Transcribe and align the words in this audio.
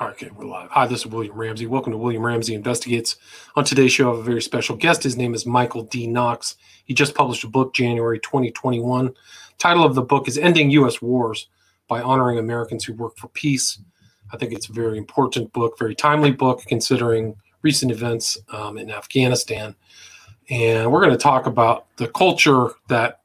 Okay, 0.00 0.28
we're 0.36 0.44
live. 0.44 0.70
Hi, 0.70 0.88
this 0.88 1.00
is 1.00 1.06
William 1.06 1.36
Ramsey. 1.36 1.66
Welcome 1.66 1.92
to 1.92 1.96
William 1.96 2.26
Ramsey 2.26 2.56
Investigates. 2.56 3.14
On 3.54 3.62
today's 3.62 3.92
show, 3.92 4.08
I 4.08 4.10
have 4.10 4.18
a 4.18 4.24
very 4.24 4.42
special 4.42 4.74
guest. 4.74 5.04
His 5.04 5.16
name 5.16 5.34
is 5.34 5.46
Michael 5.46 5.84
D. 5.84 6.08
Knox. 6.08 6.56
He 6.84 6.94
just 6.94 7.14
published 7.14 7.44
a 7.44 7.48
book, 7.48 7.72
January 7.72 8.18
2021. 8.18 9.14
Title 9.56 9.84
of 9.84 9.94
the 9.94 10.02
book 10.02 10.26
is 10.26 10.36
Ending 10.36 10.68
U.S. 10.70 11.00
Wars 11.00 11.46
by 11.86 12.02
Honoring 12.02 12.38
Americans 12.38 12.84
Who 12.84 12.94
Work 12.94 13.16
for 13.16 13.28
Peace. 13.28 13.78
I 14.32 14.36
think 14.36 14.52
it's 14.52 14.68
a 14.68 14.72
very 14.72 14.98
important 14.98 15.52
book, 15.52 15.78
very 15.78 15.94
timely 15.94 16.32
book, 16.32 16.64
considering 16.66 17.36
recent 17.62 17.92
events 17.92 18.36
um, 18.48 18.78
in 18.78 18.90
Afghanistan. 18.90 19.76
And 20.50 20.90
we're 20.90 21.02
going 21.02 21.12
to 21.12 21.16
talk 21.16 21.46
about 21.46 21.86
the 21.98 22.08
culture 22.08 22.70
that 22.88 23.20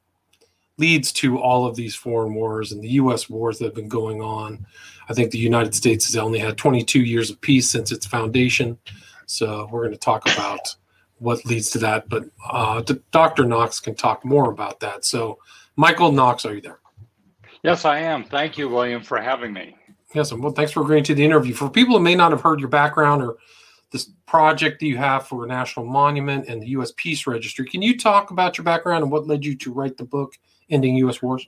leads 0.77 1.11
to 1.11 1.37
all 1.37 1.65
of 1.65 1.75
these 1.75 1.93
foreign 1.93 2.33
wars 2.33 2.71
and 2.71 2.81
the 2.81 2.89
U.S. 2.89 3.29
wars 3.29 3.59
that 3.59 3.65
have 3.65 3.75
been 3.75 3.89
going 3.89 4.21
on. 4.21 4.65
I 5.09 5.13
think 5.13 5.31
the 5.31 5.39
United 5.39 5.73
States 5.73 6.05
has 6.05 6.15
only 6.15 6.39
had 6.39 6.57
22 6.57 7.01
years 7.01 7.29
of 7.31 7.41
peace 7.41 7.69
since 7.69 7.91
its 7.91 8.05
foundation. 8.05 8.77
So 9.25 9.67
we're 9.71 9.81
going 9.81 9.93
to 9.93 9.99
talk 9.99 10.31
about 10.31 10.75
what 11.17 11.45
leads 11.45 11.69
to 11.71 11.79
that. 11.79 12.07
But 12.09 12.25
uh, 12.49 12.83
Dr. 13.11 13.45
Knox 13.45 13.79
can 13.79 13.95
talk 13.95 14.23
more 14.23 14.51
about 14.51 14.79
that. 14.81 15.05
So, 15.05 15.39
Michael 15.75 16.11
Knox, 16.11 16.45
are 16.45 16.53
you 16.53 16.61
there? 16.61 16.79
Yes, 17.63 17.85
I 17.85 17.99
am. 17.99 18.23
Thank 18.23 18.57
you, 18.57 18.69
William, 18.69 19.03
for 19.03 19.19
having 19.19 19.51
me. 19.51 19.75
Yes, 20.13 20.31
and 20.31 20.41
well, 20.41 20.53
thanks 20.53 20.71
for 20.71 20.81
agreeing 20.81 21.03
to 21.05 21.13
the 21.13 21.23
interview. 21.23 21.53
For 21.53 21.69
people 21.69 21.97
who 21.97 22.03
may 22.03 22.15
not 22.15 22.31
have 22.31 22.41
heard 22.41 22.59
your 22.59 22.69
background 22.69 23.21
or 23.21 23.37
this 23.91 24.09
project 24.25 24.79
that 24.79 24.85
you 24.87 24.97
have 24.97 25.27
for 25.27 25.43
a 25.43 25.47
national 25.47 25.85
monument 25.85 26.47
and 26.47 26.61
the 26.61 26.67
U.S. 26.69 26.93
Peace 26.95 27.27
Registry, 27.27 27.67
can 27.67 27.81
you 27.81 27.97
talk 27.97 28.31
about 28.31 28.57
your 28.57 28.65
background 28.65 29.03
and 29.03 29.11
what 29.11 29.27
led 29.27 29.43
you 29.43 29.55
to 29.57 29.73
write 29.73 29.97
the 29.97 30.05
book 30.05 30.33
ending 30.69 30.95
U.S. 30.97 31.21
wars? 31.21 31.47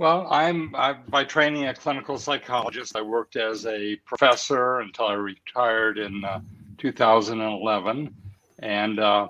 Well, 0.00 0.26
I'm, 0.30 0.74
I'm 0.76 1.02
by 1.10 1.24
training 1.24 1.66
a 1.66 1.74
clinical 1.74 2.16
psychologist. 2.16 2.96
I 2.96 3.02
worked 3.02 3.36
as 3.36 3.66
a 3.66 3.96
professor 4.06 4.80
until 4.80 5.08
I 5.08 5.12
retired 5.12 5.98
in 5.98 6.24
uh, 6.24 6.40
2011, 6.78 8.14
and 8.60 8.98
uh, 8.98 9.28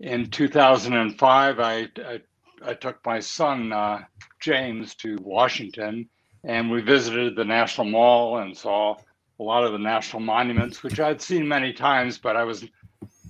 in 0.00 0.28
2005, 0.28 1.60
I, 1.60 1.72
I, 2.04 2.20
I 2.64 2.74
took 2.74 2.98
my 3.06 3.20
son 3.20 3.72
uh, 3.72 4.00
James 4.40 4.96
to 4.96 5.18
Washington, 5.22 6.08
and 6.42 6.68
we 6.68 6.80
visited 6.80 7.36
the 7.36 7.44
National 7.44 7.86
Mall 7.86 8.38
and 8.38 8.56
saw 8.56 8.96
a 9.38 9.42
lot 9.44 9.62
of 9.62 9.70
the 9.70 9.78
national 9.78 10.22
monuments, 10.22 10.82
which 10.82 10.98
I'd 10.98 11.22
seen 11.22 11.46
many 11.46 11.72
times, 11.72 12.18
but 12.18 12.34
I 12.34 12.42
was 12.42 12.64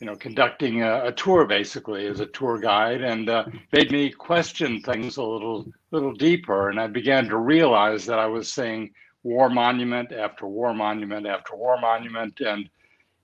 you 0.00 0.06
know, 0.06 0.16
conducting 0.16 0.82
a, 0.82 1.06
a, 1.06 1.12
tour 1.12 1.44
basically 1.44 2.06
as 2.06 2.20
a 2.20 2.26
tour 2.26 2.58
guide, 2.58 3.02
and 3.02 3.28
uh, 3.28 3.44
made 3.72 3.90
me 3.90 4.10
question 4.10 4.80
things 4.80 5.16
a 5.16 5.22
little, 5.22 5.66
little 5.90 6.12
deeper. 6.12 6.70
And 6.70 6.80
I 6.80 6.86
began 6.86 7.28
to 7.28 7.36
realize 7.36 8.06
that 8.06 8.18
I 8.18 8.26
was 8.26 8.52
seeing 8.52 8.92
war 9.22 9.48
monument 9.48 10.12
after 10.12 10.46
war 10.46 10.74
monument 10.74 11.26
after 11.26 11.56
war 11.56 11.80
monument, 11.80 12.40
and 12.40 12.68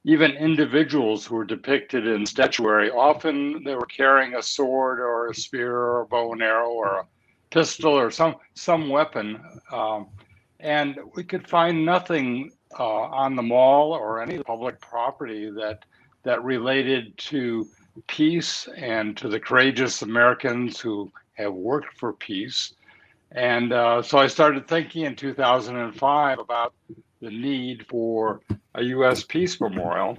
even 0.04 0.32
individuals 0.32 1.24
who 1.24 1.36
were 1.36 1.44
depicted 1.44 2.06
in 2.06 2.26
statuary. 2.26 2.90
Often 2.90 3.64
they 3.64 3.74
were 3.74 3.86
carrying 3.86 4.34
a 4.34 4.42
sword 4.42 5.00
or 5.00 5.28
a 5.28 5.34
spear 5.34 5.74
or 5.74 6.00
a 6.02 6.06
bow 6.06 6.32
and 6.32 6.42
arrow 6.42 6.70
or 6.70 6.98
a 6.98 7.06
pistol 7.50 7.92
or 7.92 8.10
some 8.10 8.36
some 8.54 8.88
weapon, 8.88 9.40
um, 9.72 10.08
and 10.60 10.98
we 11.14 11.24
could 11.24 11.48
find 11.48 11.84
nothing 11.84 12.50
uh, 12.78 12.84
on 12.84 13.36
the 13.36 13.42
mall 13.42 13.92
or 13.92 14.20
any 14.20 14.42
public 14.42 14.80
property 14.80 15.50
that 15.50 15.84
that 16.24 16.42
related 16.42 17.16
to 17.16 17.66
peace 18.08 18.68
and 18.76 19.16
to 19.16 19.28
the 19.28 19.38
courageous 19.38 20.02
Americans 20.02 20.80
who 20.80 21.10
have 21.34 21.52
worked 21.52 21.98
for 21.98 22.12
peace. 22.12 22.74
And 23.32 23.72
uh, 23.72 24.02
so 24.02 24.18
I 24.18 24.26
started 24.26 24.68
thinking 24.68 25.04
in 25.04 25.16
2005 25.16 26.38
about 26.38 26.74
the 27.20 27.30
need 27.30 27.86
for 27.86 28.40
a 28.74 28.82
U.S. 28.84 29.24
Peace 29.24 29.60
Memorial 29.60 30.18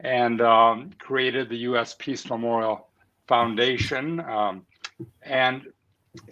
and 0.00 0.40
um, 0.40 0.90
created 0.98 1.48
the 1.48 1.58
U.S. 1.58 1.94
Peace 1.98 2.28
Memorial 2.28 2.88
Foundation. 3.28 4.20
Um, 4.20 4.66
and, 5.22 5.66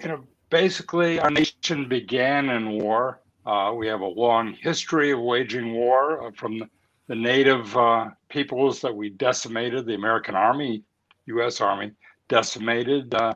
you 0.00 0.08
know, 0.08 0.24
basically, 0.50 1.20
our 1.20 1.30
nation 1.30 1.88
began 1.88 2.48
in 2.48 2.70
war. 2.70 3.20
Uh, 3.46 3.72
we 3.76 3.86
have 3.86 4.00
a 4.00 4.06
long 4.06 4.54
history 4.54 5.12
of 5.12 5.20
waging 5.20 5.72
war 5.72 6.26
uh, 6.26 6.30
from 6.32 6.62
the 7.06 7.14
native 7.14 7.76
uh, 7.76 8.08
peoples 8.28 8.80
that 8.80 8.94
we 8.94 9.10
decimated, 9.10 9.86
the 9.86 9.94
American 9.94 10.34
Army, 10.34 10.82
U.S. 11.26 11.60
Army, 11.60 11.92
decimated, 12.28 13.14
uh, 13.14 13.34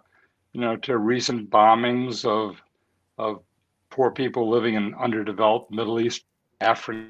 you 0.53 0.61
know, 0.61 0.77
to 0.77 0.99
recent 0.99 1.51
bombings 1.51 2.25
of 2.25 2.63
of 3.19 3.43
poor 3.91 4.11
people 4.11 4.49
living 4.49 4.75
in 4.75 4.95
underdeveloped 4.95 5.71
Middle 5.71 6.01
East, 6.01 6.25
Africa. 6.61 7.09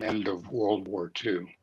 End 0.00 0.26
of 0.26 0.50
World 0.50 0.88
War 0.88 1.12
II, 1.24 1.56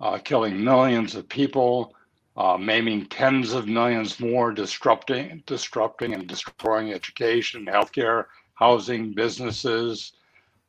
uh, 0.00 0.18
killing 0.18 0.62
millions 0.62 1.14
of 1.14 1.26
people, 1.26 1.94
uh, 2.36 2.58
maiming 2.58 3.06
tens 3.06 3.54
of 3.54 3.66
millions 3.66 4.20
more, 4.20 4.52
disrupting, 4.52 5.42
disrupting 5.46 6.12
and 6.12 6.26
destroying 6.26 6.92
education, 6.92 7.64
healthcare, 7.64 8.26
housing, 8.54 9.14
businesses. 9.14 10.12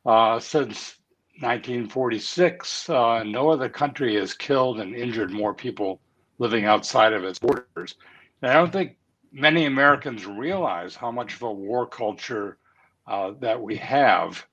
Uh, 0.06 0.40
since 0.40 0.99
1946, 1.40 2.90
uh, 2.90 3.22
no 3.24 3.50
other 3.50 3.68
country 3.68 4.16
has 4.16 4.34
killed 4.34 4.80
and 4.80 4.94
injured 4.94 5.30
more 5.30 5.54
people 5.54 6.00
living 6.38 6.64
outside 6.64 7.12
of 7.12 7.24
its 7.24 7.38
borders. 7.38 7.94
And 8.42 8.50
I 8.50 8.54
don't 8.54 8.72
think 8.72 8.96
many 9.32 9.66
Americans 9.66 10.26
realize 10.26 10.94
how 10.94 11.10
much 11.10 11.34
of 11.34 11.42
a 11.42 11.52
war 11.52 11.86
culture 11.86 12.58
uh, 13.06 13.32
that 13.40 13.60
we 13.60 13.76
have. 13.76 14.44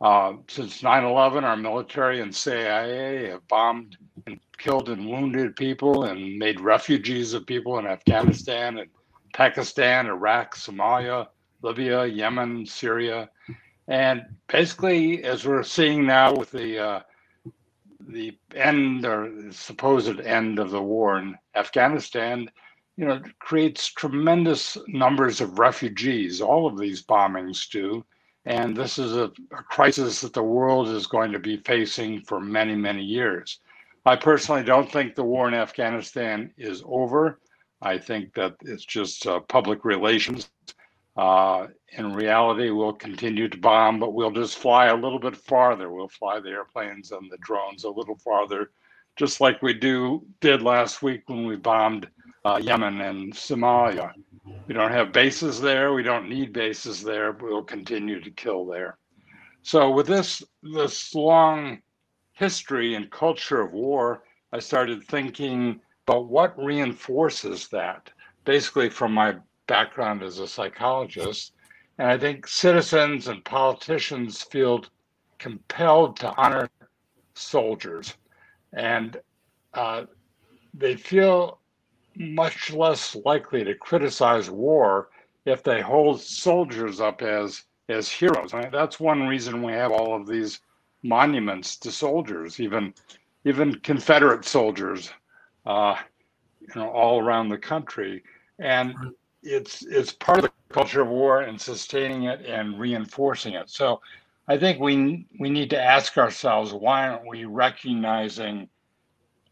Uh, 0.00 0.34
since 0.48 0.82
9 0.82 1.04
11, 1.04 1.44
our 1.44 1.56
military 1.56 2.20
and 2.20 2.34
CIA 2.34 3.30
have 3.30 3.46
bombed 3.46 3.96
and 4.26 4.40
killed 4.58 4.88
and 4.88 5.08
wounded 5.08 5.54
people 5.56 6.04
and 6.04 6.38
made 6.38 6.60
refugees 6.60 7.34
of 7.34 7.46
people 7.46 7.78
in 7.78 7.86
Afghanistan 7.86 8.78
and 8.78 8.90
Pakistan, 9.32 10.06
Iraq, 10.06 10.56
Somalia, 10.56 11.28
Libya, 11.62 12.04
Yemen, 12.06 12.66
Syria. 12.66 13.30
And 13.88 14.22
basically, 14.48 15.24
as 15.24 15.44
we're 15.44 15.62
seeing 15.62 16.06
now 16.06 16.34
with 16.34 16.50
the 16.50 16.78
uh, 16.78 17.00
the 18.08 18.36
end 18.54 19.04
or 19.04 19.30
supposed 19.52 20.20
end 20.20 20.58
of 20.58 20.70
the 20.70 20.82
war 20.82 21.18
in 21.18 21.36
Afghanistan, 21.54 22.50
you 22.96 23.06
know, 23.06 23.20
creates 23.38 23.86
tremendous 23.86 24.76
numbers 24.88 25.40
of 25.40 25.58
refugees. 25.58 26.40
All 26.40 26.66
of 26.66 26.78
these 26.78 27.02
bombings 27.02 27.68
do. 27.70 28.04
And 28.44 28.76
this 28.76 28.98
is 28.98 29.16
a, 29.16 29.30
a 29.52 29.62
crisis 29.62 30.20
that 30.20 30.32
the 30.32 30.42
world 30.42 30.88
is 30.88 31.06
going 31.06 31.32
to 31.32 31.38
be 31.38 31.58
facing 31.58 32.22
for 32.22 32.40
many, 32.40 32.74
many 32.74 33.02
years. 33.02 33.60
I 34.04 34.16
personally 34.16 34.64
don't 34.64 34.90
think 34.90 35.14
the 35.14 35.22
war 35.22 35.46
in 35.46 35.54
Afghanistan 35.54 36.52
is 36.56 36.82
over. 36.84 37.38
I 37.80 37.98
think 37.98 38.34
that 38.34 38.56
it's 38.62 38.84
just 38.84 39.26
uh, 39.26 39.40
public 39.40 39.84
relations. 39.84 40.50
Uh, 41.16 41.66
in 41.98 42.14
reality, 42.14 42.70
we'll 42.70 42.92
continue 42.92 43.48
to 43.48 43.58
bomb, 43.58 44.00
but 44.00 44.14
we'll 44.14 44.30
just 44.30 44.58
fly 44.58 44.86
a 44.86 44.94
little 44.94 45.18
bit 45.18 45.36
farther. 45.36 45.90
We'll 45.90 46.08
fly 46.08 46.40
the 46.40 46.48
airplanes 46.48 47.12
and 47.12 47.30
the 47.30 47.36
drones 47.38 47.84
a 47.84 47.90
little 47.90 48.16
farther, 48.16 48.70
just 49.16 49.40
like 49.40 49.60
we 49.60 49.74
do 49.74 50.24
did 50.40 50.62
last 50.62 51.02
week 51.02 51.28
when 51.28 51.46
we 51.46 51.56
bombed 51.56 52.08
uh, 52.44 52.60
Yemen 52.62 53.00
and 53.02 53.32
Somalia. 53.34 54.12
We 54.66 54.74
don't 54.74 54.90
have 54.90 55.12
bases 55.12 55.60
there. 55.60 55.92
We 55.92 56.02
don't 56.02 56.30
need 56.30 56.52
bases 56.52 57.02
there. 57.02 57.32
We'll 57.32 57.62
continue 57.62 58.20
to 58.20 58.30
kill 58.30 58.64
there. 58.64 58.96
So 59.62 59.90
with 59.90 60.06
this 60.06 60.42
this 60.62 61.14
long 61.14 61.82
history 62.32 62.94
and 62.94 63.10
culture 63.10 63.60
of 63.60 63.72
war, 63.72 64.24
I 64.52 64.58
started 64.58 65.04
thinking 65.04 65.80
about 66.06 66.28
what 66.28 66.58
reinforces 66.58 67.68
that, 67.68 68.10
basically 68.44 68.90
from 68.90 69.12
my 69.12 69.36
background 69.66 70.22
as 70.22 70.38
a 70.38 70.46
psychologist. 70.46 71.52
And 71.98 72.08
I 72.08 72.18
think 72.18 72.46
citizens 72.46 73.28
and 73.28 73.44
politicians 73.44 74.42
feel 74.42 74.84
compelled 75.38 76.16
to 76.18 76.34
honor 76.36 76.68
soldiers. 77.34 78.14
And 78.72 79.20
uh, 79.74 80.04
they 80.74 80.96
feel 80.96 81.58
much 82.16 82.72
less 82.72 83.16
likely 83.24 83.64
to 83.64 83.74
criticize 83.74 84.50
war 84.50 85.08
if 85.44 85.62
they 85.62 85.80
hold 85.80 86.20
soldiers 86.20 87.00
up 87.00 87.22
as 87.22 87.64
as 87.88 88.08
heroes. 88.08 88.54
I 88.54 88.62
mean, 88.62 88.70
that's 88.70 89.00
one 89.00 89.26
reason 89.26 89.62
we 89.62 89.72
have 89.72 89.92
all 89.92 90.14
of 90.14 90.26
these 90.26 90.60
monuments 91.02 91.76
to 91.78 91.90
soldiers, 91.90 92.60
even 92.60 92.94
even 93.44 93.74
Confederate 93.80 94.44
soldiers, 94.44 95.10
uh, 95.66 95.96
you 96.60 96.68
know, 96.76 96.88
all 96.90 97.20
around 97.20 97.48
the 97.48 97.58
country. 97.58 98.22
And 98.58 98.94
it's 99.42 99.84
it's 99.84 100.12
part 100.12 100.38
of 100.38 100.44
the 100.44 100.74
culture 100.74 101.02
of 101.02 101.08
war 101.08 101.42
and 101.42 101.60
sustaining 101.60 102.24
it 102.24 102.44
and 102.46 102.78
reinforcing 102.78 103.54
it. 103.54 103.70
So 103.70 104.00
I 104.48 104.56
think 104.58 104.80
we 104.80 105.26
we 105.38 105.50
need 105.50 105.70
to 105.70 105.82
ask 105.82 106.16
ourselves 106.18 106.72
why 106.72 107.08
aren't 107.08 107.26
we 107.26 107.44
recognizing 107.44 108.68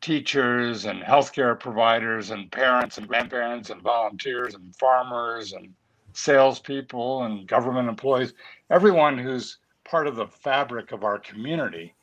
teachers 0.01 0.87
and 0.87 1.03
healthcare 1.03 1.59
providers 1.59 2.31
and 2.31 2.51
parents 2.51 2.99
and 2.99 3.07
grandparents 3.07 3.71
and 3.71 3.83
volunteers 3.83 4.55
and 4.55 4.75
farmers 4.77 5.53
and 5.53 5.75
salespeople 6.13 7.25
and 7.25 7.47
government 7.47 7.89
employees, 7.89 8.33
everyone 8.71 9.19
who's 9.19 9.59
part 9.85 10.07
of 10.07 10.17
the 10.17 10.27
fabric 10.27 10.93
of 10.93 11.05
our 11.05 11.19
community. 11.19 11.95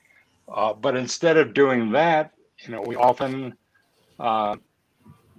Uh, 0.53 0.73
but 0.73 0.95
instead 0.95 1.37
of 1.37 1.53
doing 1.53 1.91
that, 1.91 2.31
you 2.59 2.71
know, 2.71 2.81
we 2.81 2.95
often, 2.95 3.53
uh, 4.19 4.55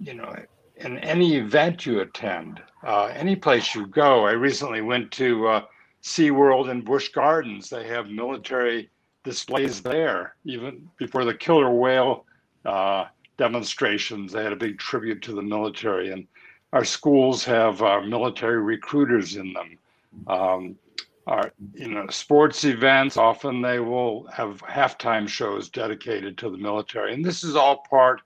you 0.01 0.15
know, 0.15 0.35
in 0.81 0.99
any 0.99 1.37
event 1.37 1.87
you 1.87 2.01
attend, 2.01 2.63
uh, 2.85 3.07
any 3.07 3.37
place 3.37 3.75
you 3.75 3.87
go. 3.87 4.27
I 4.27 4.33
recently 4.33 4.81
went 4.81 5.11
to 5.13 5.49
uh, 5.49 5.65
SeaWorld 6.03 6.71
in 6.71 6.83
Busch 6.83 7.09
Gardens. 7.09 7.69
They 7.69 7.87
have 7.89 8.09
military 8.09 8.91
displays 9.25 9.83
there, 9.83 10.37
even 10.45 10.89
before 10.97 11.25
the 11.25 11.35
killer 11.35 11.71
whale 11.71 12.25
uh, 12.65 13.07
demonstrations. 13.37 14.33
They 14.33 14.43
had 14.43 14.53
a 14.53 14.57
big 14.57 14.79
tribute 14.79 15.23
to 15.23 15.35
the 15.35 15.43
military, 15.43 16.13
and 16.13 16.27
our 16.73 16.85
schools 16.85 17.45
have 17.45 17.83
uh, 17.83 18.01
military 18.03 18.63
recruiters 18.63 19.37
in 19.37 19.53
them. 19.53 19.79
Um, 20.27 20.79
our, 21.27 21.53
you 21.75 21.89
know, 21.89 22.07
sports 22.09 22.65
events 22.65 23.19
often 23.19 23.61
they 23.61 23.81
will 23.81 24.27
have 24.29 24.63
halftime 24.63 25.29
shows 25.29 25.69
dedicated 25.69 26.39
to 26.39 26.51
the 26.51 26.57
military, 26.57 27.13
and 27.13 27.25
this 27.25 27.45
is 27.45 27.55
all 27.55 27.85
part 27.91 28.23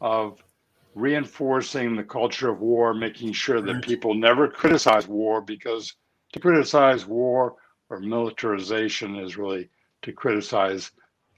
of 0.00 0.42
reinforcing 0.94 1.96
the 1.96 2.02
culture 2.02 2.50
of 2.50 2.60
war, 2.60 2.94
making 2.94 3.32
sure 3.32 3.60
that 3.60 3.82
people 3.82 4.14
never 4.14 4.48
criticize 4.48 5.08
war 5.08 5.40
because 5.40 5.94
to 6.32 6.40
criticize 6.40 7.06
war 7.06 7.56
or 7.90 8.00
militarization 8.00 9.16
is 9.16 9.36
really 9.36 9.68
to 10.02 10.12
criticize 10.12 10.90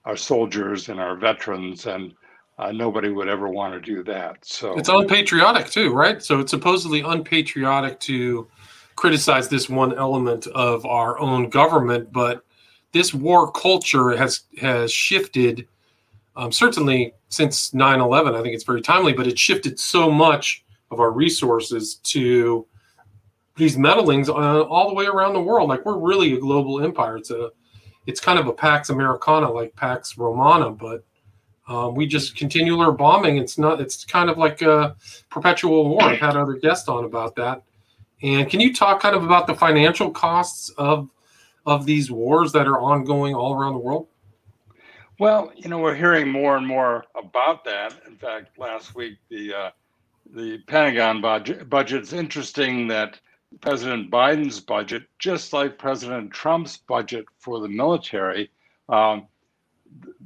our 0.05 0.17
soldiers 0.17 0.89
and 0.89 1.01
our 1.01 1.17
veterans 1.17 1.87
and 1.87 2.15
uh, 2.59 2.71
nobody 2.71 3.09
would 3.09 3.29
ever 3.29 3.49
want 3.49 3.75
to 3.75 3.81
do 3.81 4.05
that. 4.05 4.39
So 4.43 4.75
it's 4.75 4.89
unpatriotic 4.89 5.67
too, 5.67 5.93
right? 5.93 6.23
So 6.23 6.41
it's 6.41 6.51
supposedly 6.51 7.01
unpatriotic 7.01 7.99
to 8.01 8.49
criticize 8.97 9.49
this 9.49 9.69
one 9.69 9.97
element 9.99 10.47
of 10.49 10.87
our 10.87 11.19
own 11.19 11.49
government, 11.49 12.13
but 12.13 12.45
this 12.93 13.13
war 13.13 13.51
culture 13.51 14.17
has 14.17 14.43
has 14.61 14.93
shifted. 14.93 15.67
Um, 16.37 16.51
certainly 16.51 17.15
since 17.29 17.71
9/11, 17.71 18.35
I 18.35 18.43
think 18.43 18.55
it's 18.55 18.65
very 18.65 18.81
timely, 18.81 19.13
but 19.13 19.27
it 19.27 19.39
shifted 19.39 19.79
so 19.79 20.11
much 20.11 20.65
of 20.91 21.01
our 21.01 21.11
resources 21.11 21.97
to 21.97 22.67
these 23.57 23.79
meddlings 23.79 24.29
uh, 24.29 24.63
all 24.63 24.89
the 24.89 24.95
way 24.95 25.07
around 25.07 25.35
the 25.35 25.41
world. 25.41 25.69
Like 25.69 25.85
we're 25.85 25.99
really 25.99 26.35
a 26.35 26.41
global 26.41 26.83
empire. 26.83 27.17
It's 27.17 27.31
a 27.31 27.51
it's 28.07 28.21
kind 28.21 28.39
of 28.39 28.47
a 28.49 28.53
Pax 28.53 28.91
Americana, 28.91 29.51
like 29.51 29.75
Pax 29.77 30.19
Romana, 30.19 30.71
but 30.71 31.05
um, 31.67 31.95
we 31.95 32.07
just 32.07 32.37
continue 32.37 32.79
our 32.79 32.93
bombing. 32.93 33.39
It's 33.39 33.57
not. 33.57 33.81
It's 33.81 34.05
kind 34.05 34.29
of 34.29 34.37
like 34.37 34.61
a 34.63 34.97
perpetual 35.31 35.89
war. 35.89 36.03
I've 36.03 36.19
had 36.19 36.37
other 36.37 36.55
guests 36.55 36.89
on 36.89 37.05
about 37.05 37.35
that. 37.37 37.63
And 38.23 38.49
can 38.49 38.61
you 38.61 38.75
talk 38.75 39.01
kind 39.01 39.17
of 39.17 39.25
about 39.25 39.47
the 39.47 39.55
financial 39.55 40.11
costs 40.11 40.71
of 40.77 41.09
of 41.67 41.87
these 41.87 42.11
wars 42.11 42.53
that 42.53 42.67
are 42.67 42.81
ongoing 42.81 43.35
all 43.35 43.55
around 43.55 43.75
the 43.75 43.79
world? 43.79 44.09
Well, 45.21 45.53
you 45.55 45.69
know, 45.69 45.79
we're 45.79 45.95
hearing 45.95 46.29
more 46.29 46.57
and 46.57 46.67
more 46.67 47.05
about 47.15 47.65
that. 47.65 47.95
In 48.07 48.17
fact, 48.17 48.59
last 48.59 48.95
week 48.95 49.19
the 49.29 49.55
uh, 49.55 49.71
the 50.35 50.59
Pentagon 50.67 51.21
budget 51.21 51.71
budget's 51.71 52.13
interesting 52.13 52.89
that 52.89 53.21
President 53.61 54.11
Biden's 54.11 54.59
budget, 54.59 55.05
just 55.21 55.53
like 55.53 55.79
President 55.79 56.33
Trump's 56.33 56.79
budget 56.79 57.27
for 57.39 57.61
the 57.61 57.69
military, 57.69 58.51
um, 58.89 59.29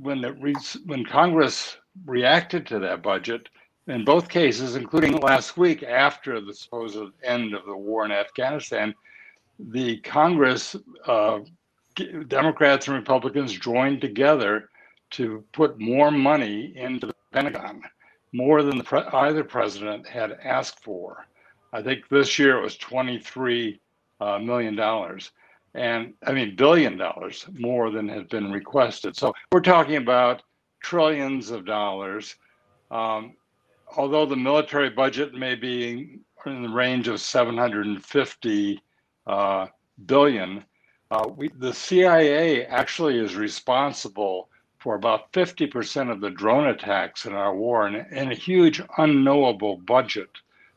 when 0.00 0.22
the 0.22 0.32
re- 0.32 0.54
when 0.86 1.04
Congress 1.04 1.76
reacted 2.06 2.66
to 2.68 2.78
that 2.78 3.02
budget, 3.02 3.50
in 3.88 4.06
both 4.06 4.30
cases, 4.30 4.74
including 4.74 5.18
last 5.18 5.58
week 5.58 5.82
after 5.82 6.40
the 6.40 6.54
supposed 6.54 7.12
end 7.22 7.52
of 7.52 7.66
the 7.66 7.76
war 7.76 8.06
in 8.06 8.12
Afghanistan, 8.12 8.94
the 9.58 9.98
Congress, 9.98 10.74
uh, 11.06 11.40
Democrats 12.28 12.88
and 12.88 12.96
Republicans 12.96 13.52
joined 13.52 14.00
together 14.00 14.70
to 15.10 15.44
put 15.52 15.78
more 15.78 16.10
money 16.10 16.72
into 16.76 17.06
the 17.06 17.14
Pentagon, 17.32 17.82
more 18.32 18.62
than 18.62 18.82
pre- 18.82 19.00
either 19.00 19.44
president 19.44 20.06
had 20.06 20.38
asked 20.42 20.82
for. 20.82 21.26
I 21.72 21.82
think 21.82 22.08
this 22.08 22.38
year 22.38 22.58
it 22.58 22.62
was 22.62 22.76
23 22.76 23.80
uh, 24.20 24.38
million 24.38 24.74
dollars 24.74 25.30
and 25.74 26.14
I 26.26 26.32
mean 26.32 26.56
billion 26.56 26.96
dollars 26.96 27.46
more 27.52 27.90
than 27.90 28.08
had 28.08 28.28
been 28.28 28.50
requested. 28.50 29.16
So 29.16 29.32
we're 29.52 29.60
talking 29.60 29.96
about 29.96 30.42
trillions 30.80 31.50
of 31.50 31.64
dollars. 31.64 32.36
Um, 32.90 33.34
although 33.96 34.26
the 34.26 34.36
military 34.36 34.90
budget 34.90 35.34
may 35.34 35.54
be 35.54 36.20
in 36.46 36.62
the 36.62 36.68
range 36.68 37.08
of 37.08 37.20
750 37.20 38.82
uh, 39.26 39.66
billion, 40.06 40.64
uh, 41.10 41.28
we, 41.36 41.48
the 41.58 41.72
CIA 41.72 42.64
actually 42.66 43.18
is 43.18 43.36
responsible 43.36 44.48
for 44.78 44.94
about 44.94 45.32
50% 45.32 46.10
of 46.10 46.20
the 46.20 46.30
drone 46.30 46.68
attacks 46.68 47.26
in 47.26 47.32
our 47.32 47.54
war 47.54 47.86
and, 47.86 48.06
and 48.10 48.30
a 48.30 48.34
huge 48.34 48.80
unknowable 48.98 49.78
budget. 49.78 50.30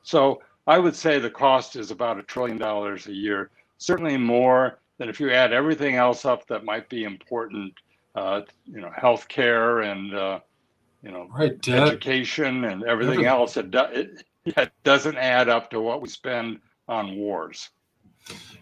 So 0.03 0.41
I 0.67 0.79
would 0.79 0.95
say 0.95 1.19
the 1.19 1.29
cost 1.29 1.75
is 1.75 1.91
about 1.91 2.19
a 2.19 2.23
trillion 2.23 2.57
dollars 2.57 3.07
a 3.07 3.13
year, 3.13 3.51
certainly 3.77 4.17
more 4.17 4.79
than 4.97 5.09
if 5.09 5.19
you 5.19 5.31
add 5.31 5.53
everything 5.53 5.95
else 5.95 6.25
up 6.25 6.47
that 6.47 6.65
might 6.65 6.89
be 6.89 7.03
important, 7.03 7.73
uh, 8.15 8.41
you 8.65 8.81
know, 8.81 8.91
healthcare 8.97 9.91
and 9.91 10.13
uh, 10.15 10.39
you 11.01 11.11
know, 11.11 11.27
right, 11.31 11.67
education 11.67 12.65
and 12.65 12.83
everything 12.83 13.25
else. 13.25 13.57
It, 13.57 13.71
do, 13.71 13.79
it, 13.91 14.23
it 14.45 14.71
doesn't 14.83 15.17
add 15.17 15.49
up 15.49 15.69
to 15.71 15.81
what 15.81 16.01
we 16.01 16.09
spend 16.09 16.59
on 16.87 17.15
wars. 17.15 17.69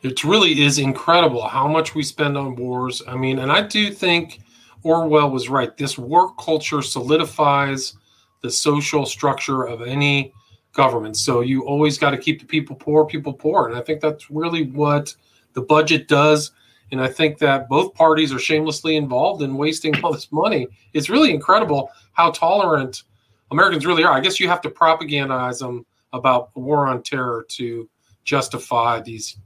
It 0.02 0.24
really 0.24 0.62
is 0.62 0.80
incredible 0.80 1.48
how 1.48 1.68
much 1.68 1.94
we 1.94 2.04
spend 2.04 2.38
on 2.38 2.56
wars. 2.56 3.02
I 3.08 3.16
mean, 3.16 3.40
and 3.40 3.52
I 3.52 3.62
do 3.62 3.92
think 3.92 4.40
Orwell 4.84 5.30
was 5.30 5.50
right. 5.50 5.76
This 5.78 5.98
war 5.98 6.34
culture 6.36 6.82
solidifies 6.82 7.94
the 8.42 8.50
social 8.50 9.06
structure 9.06 9.64
of 9.64 9.82
any 9.82 10.34
government. 10.74 11.18
So 11.18 11.42
you 11.42 11.64
always 11.66 11.98
got 11.98 12.12
to 12.12 12.18
keep 12.18 12.40
the 12.40 12.46
people 12.46 12.76
poor, 12.76 13.06
people 13.06 13.34
poor. 13.34 13.68
And 13.68 13.78
I 13.78 13.82
think 13.82 14.02
that's 14.02 14.30
really 14.30 14.68
what 14.68 15.14
the 15.54 15.62
budget 15.62 16.08
does. 16.08 16.52
And 16.92 17.02
I 17.02 17.08
think 17.08 17.38
that 17.40 17.70
both 17.70 17.94
parties 17.94 18.34
are 18.34 18.40
shamelessly 18.40 18.96
involved 18.96 19.42
in 19.42 19.56
wasting 19.56 20.02
all 20.04 20.14
this 20.14 20.32
money. 20.32 20.68
It's 20.94 21.10
really 21.10 21.34
incredible 21.34 21.92
how 22.14 22.32
tolerant 22.32 23.04
Americans 23.52 23.86
really 23.86 24.04
are. 24.04 24.14
I 24.14 24.20
guess 24.20 24.40
you 24.40 24.48
have 24.48 24.62
to 24.62 24.70
propagandize 24.70 25.60
them 25.60 25.86
about 26.14 26.54
the 26.54 26.60
war 26.60 26.88
on 26.88 27.04
terror 27.04 27.46
to 27.50 27.90
justify 28.24 29.02
these 29.02 29.38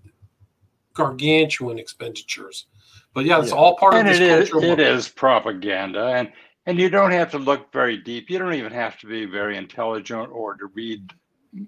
gargantuan 0.94 1.80
expenditures. 1.80 2.68
But 3.14 3.26
yeah, 3.26 3.40
it's 3.40 3.50
yeah. 3.50 3.56
all 3.56 3.78
part 3.78 3.94
and 3.94 4.08
of 4.08 4.18
this 4.18 4.20
it 4.20 4.56
is, 4.56 4.64
it 4.64 4.80
is 4.80 5.08
propaganda, 5.08 6.08
and 6.08 6.32
and 6.66 6.80
you 6.80 6.90
don't 6.90 7.12
have 7.12 7.32
to 7.32 7.38
look 7.38 7.72
very 7.72 7.98
deep. 7.98 8.30
You 8.30 8.40
don't 8.40 8.54
even 8.54 8.72
have 8.72 8.98
to 9.00 9.08
be 9.08 9.26
very 9.26 9.58
intelligent 9.58 10.30
or 10.32 10.56
to 10.56 10.68
read 10.68 11.14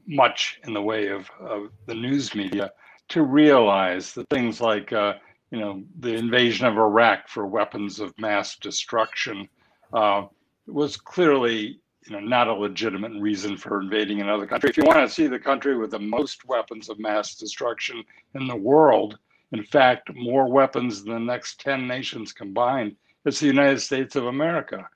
much 0.07 0.59
in 0.63 0.73
the 0.73 0.81
way 0.81 1.07
of, 1.09 1.29
of 1.39 1.69
the 1.85 1.93
news 1.93 2.33
media 2.33 2.71
to 3.09 3.21
realize 3.21 4.13
that 4.13 4.29
things 4.29 4.59
like 4.61 4.91
uh, 4.91 5.13
you 5.51 5.59
know 5.59 5.83
the 5.99 6.13
invasion 6.13 6.65
of 6.65 6.77
Iraq 6.77 7.27
for 7.27 7.45
weapons 7.45 7.99
of 7.99 8.17
mass 8.17 8.57
destruction 8.57 9.47
uh, 9.93 10.25
was 10.67 10.97
clearly 10.97 11.79
you 12.05 12.11
know 12.11 12.19
not 12.19 12.47
a 12.47 12.53
legitimate 12.53 13.11
reason 13.19 13.57
for 13.57 13.81
invading 13.81 14.21
another 14.21 14.47
country. 14.47 14.69
If 14.69 14.77
you 14.77 14.83
want 14.83 15.07
to 15.07 15.13
see 15.13 15.27
the 15.27 15.39
country 15.39 15.77
with 15.77 15.91
the 15.91 15.99
most 15.99 16.45
weapons 16.45 16.89
of 16.89 16.99
mass 16.99 17.35
destruction 17.35 18.03
in 18.33 18.47
the 18.47 18.55
world, 18.55 19.19
in 19.59 19.65
fact, 19.65 20.13
more 20.13 20.51
weapons 20.51 21.03
than 21.03 21.13
the 21.13 21.19
next 21.19 21.61
ten 21.61 21.87
nations 21.87 22.33
combined, 22.33 22.95
it's 23.25 23.39
the 23.39 23.47
United 23.47 23.79
States 23.79 24.15
of 24.15 24.25
America. 24.25 24.87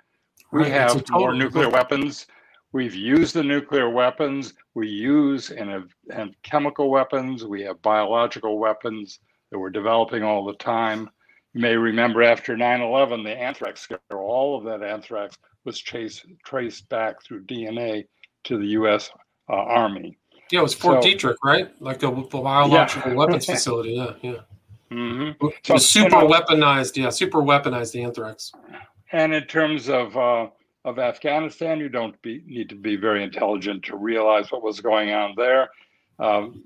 We 0.51 0.63
right, 0.63 0.71
have 0.71 1.03
more 1.11 1.33
nuclear 1.33 1.69
weapons. 1.69 2.27
We've 2.71 2.93
used 2.93 3.35
the 3.35 3.43
nuclear 3.43 3.89
weapons. 3.89 4.53
We 4.75 4.87
use 4.87 5.49
and 5.49 5.69
have, 5.69 5.89
have 6.11 6.29
chemical 6.43 6.91
weapons. 6.91 7.45
We 7.45 7.61
have 7.63 7.81
biological 7.81 8.59
weapons 8.59 9.19
that 9.49 9.57
we're 9.57 9.69
developing 9.69 10.23
all 10.23 10.45
the 10.45 10.53
time. 10.55 11.09
You 11.53 11.61
may 11.61 11.75
remember 11.75 12.21
after 12.21 12.55
9 12.55 12.81
11, 12.81 13.23
the 13.23 13.31
anthrax 13.31 13.81
scare, 13.81 13.99
all 14.11 14.57
of 14.57 14.65
that 14.65 14.83
anthrax 14.85 15.37
was 15.63 15.79
chased, 15.79 16.25
traced 16.45 16.87
back 16.89 17.23
through 17.23 17.45
DNA 17.45 18.05
to 18.43 18.57
the 18.57 18.67
US 18.67 19.09
uh, 19.49 19.53
Army. 19.53 20.18
Yeah, 20.51 20.59
it 20.59 20.63
was 20.63 20.73
Fort 20.73 21.03
so, 21.03 21.09
Detrick, 21.09 21.35
right? 21.43 21.69
Like 21.81 21.99
the, 21.99 22.11
the 22.11 22.39
biological 22.39 23.11
yeah. 23.11 23.17
weapons 23.17 23.45
facility. 23.47 23.91
Yeah, 23.91 24.13
yeah. 24.21 24.35
Mm-hmm. 24.91 25.47
So, 25.63 25.77
super 25.77 26.21
you 26.21 26.27
know, 26.27 26.27
weaponized. 26.27 26.97
Yeah, 26.97 27.09
super 27.09 27.39
weaponized 27.39 28.01
anthrax. 28.01 28.51
And 29.11 29.33
in 29.33 29.43
terms 29.45 29.89
of 29.89 30.17
uh, 30.17 30.47
of 30.85 30.99
Afghanistan. 30.99 31.79
You 31.79 31.89
don't 31.89 32.19
be, 32.21 32.43
need 32.45 32.69
to 32.69 32.75
be 32.75 32.95
very 32.95 33.23
intelligent 33.23 33.83
to 33.85 33.97
realize 33.97 34.51
what 34.51 34.63
was 34.63 34.81
going 34.81 35.11
on 35.11 35.33
there. 35.35 35.69
Um, 36.19 36.65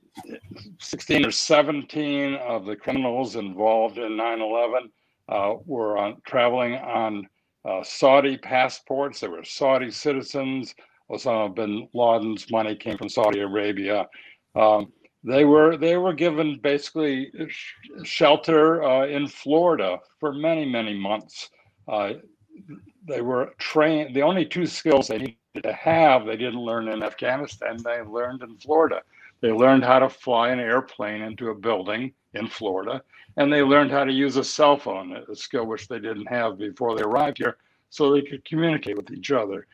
16 0.80 1.26
or 1.26 1.32
17 1.32 2.36
of 2.36 2.66
the 2.66 2.76
criminals 2.76 3.36
involved 3.36 4.00
in 4.00 4.18
9 4.18 4.42
11 4.42 4.90
uh, 5.30 5.54
were 5.66 5.98
on, 5.98 6.22
traveling 6.26 6.76
on 6.76 7.28
uh, 7.66 7.84
Saudi 7.84 8.38
passports. 8.38 9.20
They 9.20 9.28
were 9.28 9.44
Saudi 9.44 9.92
citizens. 9.92 10.74
Osama 11.12 11.54
bin 11.54 11.88
Laden's 11.94 12.50
money 12.52 12.76
came 12.76 12.98
from 12.98 13.10
Saudi 13.10 13.40
Arabia. 13.40 14.08
Um, 14.56 14.92
they 15.24 15.46
were 15.46 15.78
they 15.78 15.98
were 15.98 16.14
given 16.14 16.60
basically 16.62 17.32
sh- 17.48 17.74
shelter 18.04 18.84
uh, 18.84 19.08
in 19.08 19.28
Florida 19.28 20.00
for 20.20 20.34
many 20.34 20.66
many 20.66 20.94
months. 20.94 21.50
Uh, 21.88 22.14
they 23.08 23.22
were 23.22 23.54
trained. 23.58 24.16
The 24.16 24.22
only 24.22 24.46
two 24.46 24.66
skills 24.66 25.08
they 25.08 25.18
needed 25.18 25.64
to 25.64 25.74
have 25.74 26.26
they 26.26 26.38
didn't 26.38 26.60
learn 26.60 26.88
in 26.88 27.04
Afghanistan. 27.04 27.78
They 27.84 28.02
learned 28.02 28.42
in 28.42 28.58
Florida. 28.58 29.02
They 29.42 29.52
learned 29.52 29.84
how 29.84 30.00
to 30.00 30.10
fly 30.10 30.50
an 30.50 30.60
airplane 30.60 31.22
into 31.22 31.50
a 31.50 31.56
building 31.56 32.14
in 32.34 32.48
Florida, 32.48 33.04
and 33.38 33.52
they 33.52 33.62
learned 33.62 33.92
how 33.92 34.06
to 34.06 34.12
use 34.12 34.38
a 34.38 34.44
cell 34.44 34.78
phone, 34.78 35.14
a 35.30 35.36
skill 35.36 35.66
which 35.66 35.88
they 35.88 36.00
didn't 36.00 36.28
have 36.28 36.58
before 36.58 36.96
they 36.96 37.04
arrived 37.04 37.40
here, 37.40 37.58
so 37.90 38.12
they 38.12 38.22
could 38.22 38.46
communicate 38.46 38.96
with 38.96 39.12
each 39.12 39.32
other. 39.32 39.68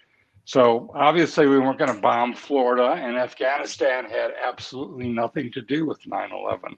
So 0.50 0.90
obviously, 0.96 1.46
we 1.46 1.60
weren't 1.60 1.78
going 1.78 1.94
to 1.94 2.02
bomb 2.02 2.34
Florida, 2.34 2.94
and 2.94 3.16
Afghanistan 3.18 4.06
had 4.06 4.32
absolutely 4.44 5.08
nothing 5.08 5.52
to 5.52 5.62
do 5.62 5.86
with 5.86 6.00
9 6.08 6.32
11. 6.32 6.76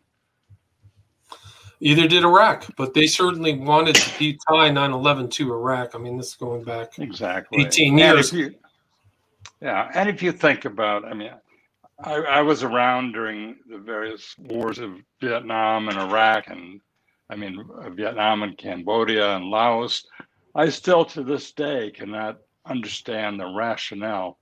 Either 1.79 2.05
did 2.05 2.25
Iraq, 2.25 2.65
but 2.75 2.93
they 2.93 3.07
certainly 3.07 3.57
wanted 3.57 3.95
to 3.95 4.37
tie 4.49 4.69
9 4.69 4.91
11 4.91 5.29
to 5.29 5.53
Iraq. 5.53 5.95
I 5.95 5.99
mean, 5.99 6.17
this 6.17 6.27
is 6.27 6.33
going 6.33 6.65
back 6.65 6.99
exactly 6.99 7.61
18 7.61 7.97
years. 7.97 8.33
You, 8.33 8.53
yeah, 9.61 9.89
and 9.95 10.09
if 10.09 10.21
you 10.21 10.33
think 10.33 10.65
about, 10.65 11.05
I 11.05 11.13
mean, 11.13 11.31
I, 12.03 12.15
I, 12.15 12.41
was 12.41 12.63
around 12.63 13.13
during 13.13 13.55
the 13.69 13.77
various 13.77 14.35
wars 14.37 14.79
of 14.79 14.97
Vietnam 15.21 15.87
and 15.87 15.97
Iraq, 15.97 16.47
and 16.47 16.81
I 17.29 17.37
mean, 17.37 17.65
Vietnam 17.91 18.43
and 18.43 18.57
Cambodia 18.57 19.37
and 19.37 19.45
Laos. 19.45 20.05
I 20.53 20.67
still 20.67 21.05
to 21.05 21.23
this 21.23 21.53
day 21.53 21.91
cannot 21.91 22.39
understand 22.65 23.39
the 23.39 23.47
rationale 23.47 24.37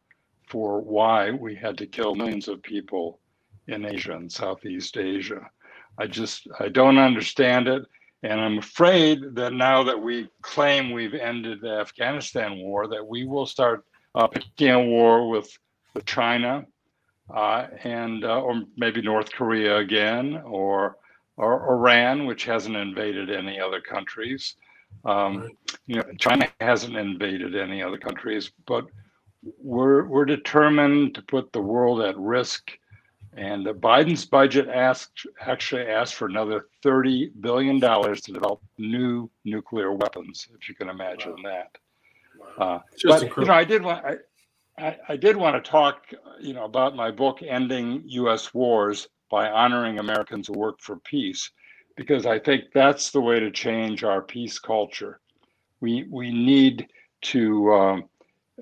for 0.48 0.82
why 0.82 1.32
we 1.32 1.56
had 1.56 1.78
to 1.78 1.86
kill 1.86 2.16
millions 2.16 2.48
of 2.48 2.62
people 2.64 3.20
in 3.68 3.86
Asia 3.86 4.14
and 4.14 4.32
Southeast 4.32 4.98
Asia. 4.98 5.50
I 5.98 6.08
just 6.08 6.48
I 6.60 6.70
don't 6.70 6.98
understand 6.98 7.68
it, 7.68 7.84
and 8.24 8.40
I'm 8.40 8.58
afraid 8.58 9.36
that 9.36 9.54
now 9.54 9.84
that 9.84 10.02
we 10.02 10.30
claim 10.42 10.92
we've 10.92 11.14
ended 11.14 11.62
the 11.62 11.80
Afghanistan 11.80 12.58
war, 12.58 12.88
that 12.88 13.06
we 13.06 13.26
will 13.26 13.46
start 13.46 13.86
uh, 14.16 14.28
picking 14.28 14.70
a 14.70 14.84
war 14.84 15.30
with 15.30 15.56
with 15.94 16.06
China, 16.06 16.66
uh, 17.34 17.68
and 17.84 18.24
uh, 18.24 18.42
or 18.42 18.64
maybe 18.78 19.02
North 19.02 19.32
Korea 19.32 19.78
again, 19.78 20.42
or 20.46 20.98
or 21.38 21.74
Iran, 21.74 22.26
which 22.26 22.46
hasn't 22.46 22.76
invaded 22.76 23.30
any 23.30 23.60
other 23.60 23.82
countries. 23.82 24.56
Um, 25.05 25.50
you 25.88 25.96
know, 25.96 26.03
China 26.19 26.48
hasn't 26.60 26.96
invaded 26.96 27.55
any 27.55 27.81
other 27.81 27.98
countries, 27.98 28.51
but 28.67 28.86
we're 29.62 30.05
we're 30.05 30.25
determined 30.25 31.15
to 31.15 31.22
put 31.22 31.51
the 31.51 31.62
world 31.62 32.01
at 32.01 32.17
risk. 32.17 32.72
And 33.34 33.65
Biden's 33.65 34.25
budget 34.25 34.67
asked 34.67 35.25
actually 35.39 35.84
asked 35.84 36.15
for 36.15 36.27
another 36.27 36.67
thirty 36.84 37.31
billion 37.39 37.79
dollars 37.79 38.22
to 38.22 38.34
develop 38.34 38.62
new 38.77 39.29
nuclear 39.46 39.93
weapons, 39.93 40.48
if 40.60 40.67
you 40.67 40.75
can 40.75 40.89
imagine 40.89 41.36
wow. 41.43 41.50
that. 41.50 41.77
Uh, 42.62 42.79
but 43.05 43.24
incredible. 43.24 43.43
you 43.43 43.48
know, 43.48 43.53
I 43.53 43.63
did 43.63 43.84
want 43.84 44.05
I, 44.05 44.15
I, 44.77 44.98
I 45.10 45.17
did 45.17 45.38
want 45.38 45.63
to 45.63 45.69
talk, 45.69 46.08
you 46.41 46.53
know, 46.53 46.65
about 46.65 46.96
my 46.96 47.12
book 47.12 47.41
"Ending 47.41 48.03
U.S. 48.05 48.53
Wars" 48.53 49.08
by 49.29 49.50
honoring 49.50 50.00
Americans 50.00 50.48
who 50.48 50.53
work 50.53 50.81
for 50.81 50.98
peace 50.98 51.51
because 52.00 52.25
I 52.25 52.39
think 52.39 52.72
that's 52.74 53.12
the 53.12 53.20
way 53.20 53.41
to 53.41 53.51
change 53.51 54.06
our 54.06 54.22
peace 54.22 54.58
culture. 54.58 55.20
We 55.82 56.06
we 56.10 56.32
need 56.32 56.88
to 57.34 57.74
um, 57.74 58.06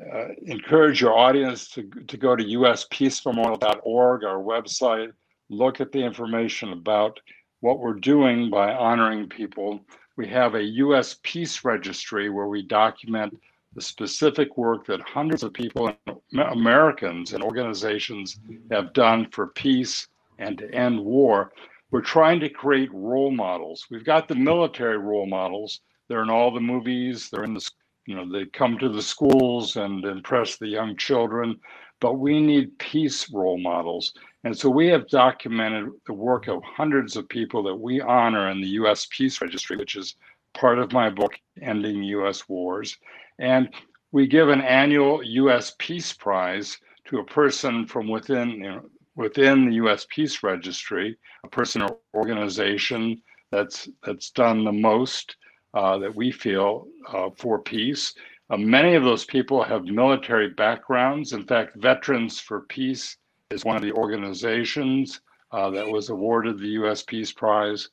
uh, 0.01 0.29
encourage 0.47 1.01
your 1.01 1.13
audience 1.13 1.69
to, 1.69 1.83
to 2.07 2.17
go 2.17 2.35
to 2.35 2.43
uspeacememorial.org, 2.43 4.23
our 4.23 4.39
website, 4.39 5.11
look 5.49 5.79
at 5.79 5.91
the 5.91 5.99
information 5.99 6.73
about 6.73 7.19
what 7.59 7.77
we're 7.77 7.93
doing 7.93 8.49
by 8.49 8.73
honoring 8.73 9.29
people. 9.29 9.81
We 10.15 10.27
have 10.29 10.55
a 10.55 10.63
U.S. 10.85 11.17
Peace 11.21 11.63
Registry 11.63 12.31
where 12.31 12.47
we 12.47 12.63
document 12.63 13.39
the 13.75 13.81
specific 13.81 14.57
work 14.57 14.87
that 14.87 15.01
hundreds 15.01 15.43
of 15.43 15.53
people, 15.53 15.95
Americans 16.33 17.33
and 17.33 17.43
organizations 17.43 18.39
have 18.71 18.93
done 18.93 19.27
for 19.29 19.47
peace 19.49 20.07
and 20.39 20.57
to 20.57 20.73
end 20.73 20.99
war 20.99 21.51
we're 21.91 22.01
trying 22.01 22.39
to 22.41 22.49
create 22.49 22.89
role 22.93 23.31
models. 23.31 23.87
We've 23.89 24.03
got 24.03 24.27
the 24.27 24.35
military 24.35 24.97
role 24.97 25.25
models. 25.25 25.81
They're 26.07 26.23
in 26.23 26.29
all 26.29 26.51
the 26.51 26.59
movies. 26.59 27.29
They're 27.29 27.43
in 27.43 27.53
the, 27.53 27.69
you 28.05 28.15
know, 28.15 28.29
they 28.29 28.45
come 28.45 28.77
to 28.79 28.89
the 28.89 29.01
schools 29.01 29.75
and 29.77 30.03
impress 30.03 30.57
the 30.57 30.67
young 30.67 30.97
children. 30.97 31.59
But 31.99 32.15
we 32.15 32.39
need 32.39 32.77
peace 32.77 33.31
role 33.31 33.57
models. 33.57 34.13
And 34.43 34.57
so 34.57 34.69
we 34.69 34.87
have 34.87 35.07
documented 35.07 35.89
the 36.05 36.13
work 36.13 36.47
of 36.47 36.61
hundreds 36.63 37.15
of 37.15 37.27
people 37.27 37.63
that 37.63 37.75
we 37.75 38.01
honor 38.01 38.49
in 38.49 38.61
the 38.61 38.67
U.S. 38.69 39.07
Peace 39.09 39.41
Registry, 39.41 39.77
which 39.77 39.95
is 39.95 40.15
part 40.53 40.79
of 40.79 40.93
my 40.93 41.09
book, 41.09 41.33
Ending 41.61 42.03
U.S. 42.03 42.47
Wars. 42.47 42.97
And 43.39 43.69
we 44.11 44.27
give 44.27 44.49
an 44.49 44.61
annual 44.61 45.23
U.S. 45.23 45.75
Peace 45.79 46.13
Prize 46.13 46.77
to 47.05 47.19
a 47.19 47.25
person 47.25 47.85
from 47.87 48.07
within 48.07 48.49
you 48.49 48.63
know, 48.63 48.89
within 49.17 49.65
the 49.65 49.75
U.S. 49.75 50.07
Peace 50.09 50.41
Registry, 50.43 51.17
a 51.43 51.47
person 51.49 51.81
or 51.81 51.97
organization 52.13 53.21
that's 53.51 53.89
that's 54.05 54.29
done 54.31 54.63
the 54.63 54.71
most 54.71 55.35
uh, 55.73 55.97
that 55.97 56.15
we 56.15 56.31
feel 56.31 56.87
uh, 57.09 57.29
for 57.35 57.59
peace. 57.59 58.13
Uh, 58.49 58.57
many 58.57 58.95
of 58.95 59.03
those 59.03 59.25
people 59.25 59.61
have 59.61 59.83
military 59.83 60.49
backgrounds. 60.51 61.33
In 61.33 61.43
fact, 61.45 61.75
Veterans 61.75 62.39
for 62.39 62.61
Peace 62.61 63.17
is 63.49 63.65
one 63.65 63.75
of 63.75 63.81
the 63.81 63.91
organizations 63.91 65.19
uh, 65.51 65.69
that 65.71 65.87
was 65.87 66.09
awarded 66.09 66.59
the 66.59 66.77
U.S. 66.81 67.03
Peace 67.03 67.33
Prize, 67.33 67.89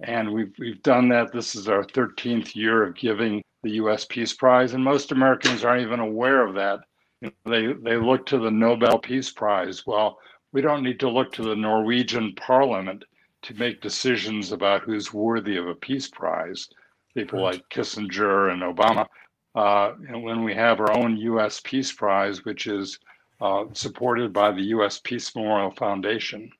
and 0.00 0.32
we've 0.32 0.52
we've 0.58 0.82
done 0.82 1.08
that. 1.10 1.32
This 1.32 1.54
is 1.54 1.68
our 1.68 1.84
13th 1.84 2.56
year 2.56 2.82
of 2.82 2.96
giving 2.96 3.42
the 3.62 3.72
U.S. 3.72 4.04
Peace 4.06 4.32
Prize, 4.32 4.72
and 4.72 4.82
most 4.82 5.12
Americans 5.12 5.64
aren't 5.64 5.82
even 5.82 6.00
aware 6.00 6.44
of 6.46 6.54
that. 6.54 6.80
You 7.20 7.30
know, 7.44 7.52
they 7.52 7.72
they 7.90 7.96
look 7.96 8.26
to 8.26 8.38
the 8.38 8.50
Nobel 8.50 8.98
Peace 8.98 9.30
Prize. 9.30 9.86
Well, 9.86 10.18
we 10.52 10.60
don't 10.60 10.82
need 10.82 11.00
to 11.00 11.08
look 11.08 11.32
to 11.32 11.42
the 11.42 11.56
Norwegian 11.56 12.34
parliament 12.34 13.04
to 13.42 13.54
make 13.54 13.80
decisions 13.80 14.52
about 14.52 14.82
who's 14.82 15.12
worthy 15.12 15.56
of 15.56 15.66
a 15.66 15.74
peace 15.74 16.08
prize. 16.08 16.68
People 17.14 17.42
right. 17.42 17.54
like 17.54 17.68
Kissinger 17.70 18.52
and 18.52 18.62
Obama. 18.62 19.06
Uh, 19.54 19.94
and 20.08 20.22
when 20.22 20.44
we 20.44 20.54
have 20.54 20.80
our 20.80 20.96
own 20.96 21.16
U.S. 21.16 21.60
Peace 21.62 21.92
Prize, 21.92 22.44
which 22.44 22.66
is 22.66 22.98
uh, 23.40 23.64
supported 23.72 24.32
by 24.32 24.50
the 24.50 24.62
U.S. 24.76 25.00
Peace 25.02 25.34
Memorial 25.34 25.72
Foundation. 25.72 26.50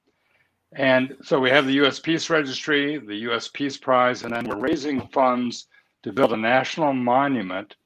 And 0.73 1.17
so 1.23 1.39
we 1.41 1.51
have 1.51 1.67
the 1.67 1.75
U.S. 1.75 2.01
Peace 2.01 2.29
Registry, 2.29 2.99
the 2.99 3.17
U.S. 3.17 3.49
Peace 3.49 3.77
Prize, 3.77 4.25
and 4.25 4.35
then 4.35 4.47
we're 4.47 4.59
raising 4.59 5.07
funds 5.09 5.69
to 6.03 6.13
build 6.13 6.33
a 6.33 6.37
national 6.37 6.93
monument 6.93 7.77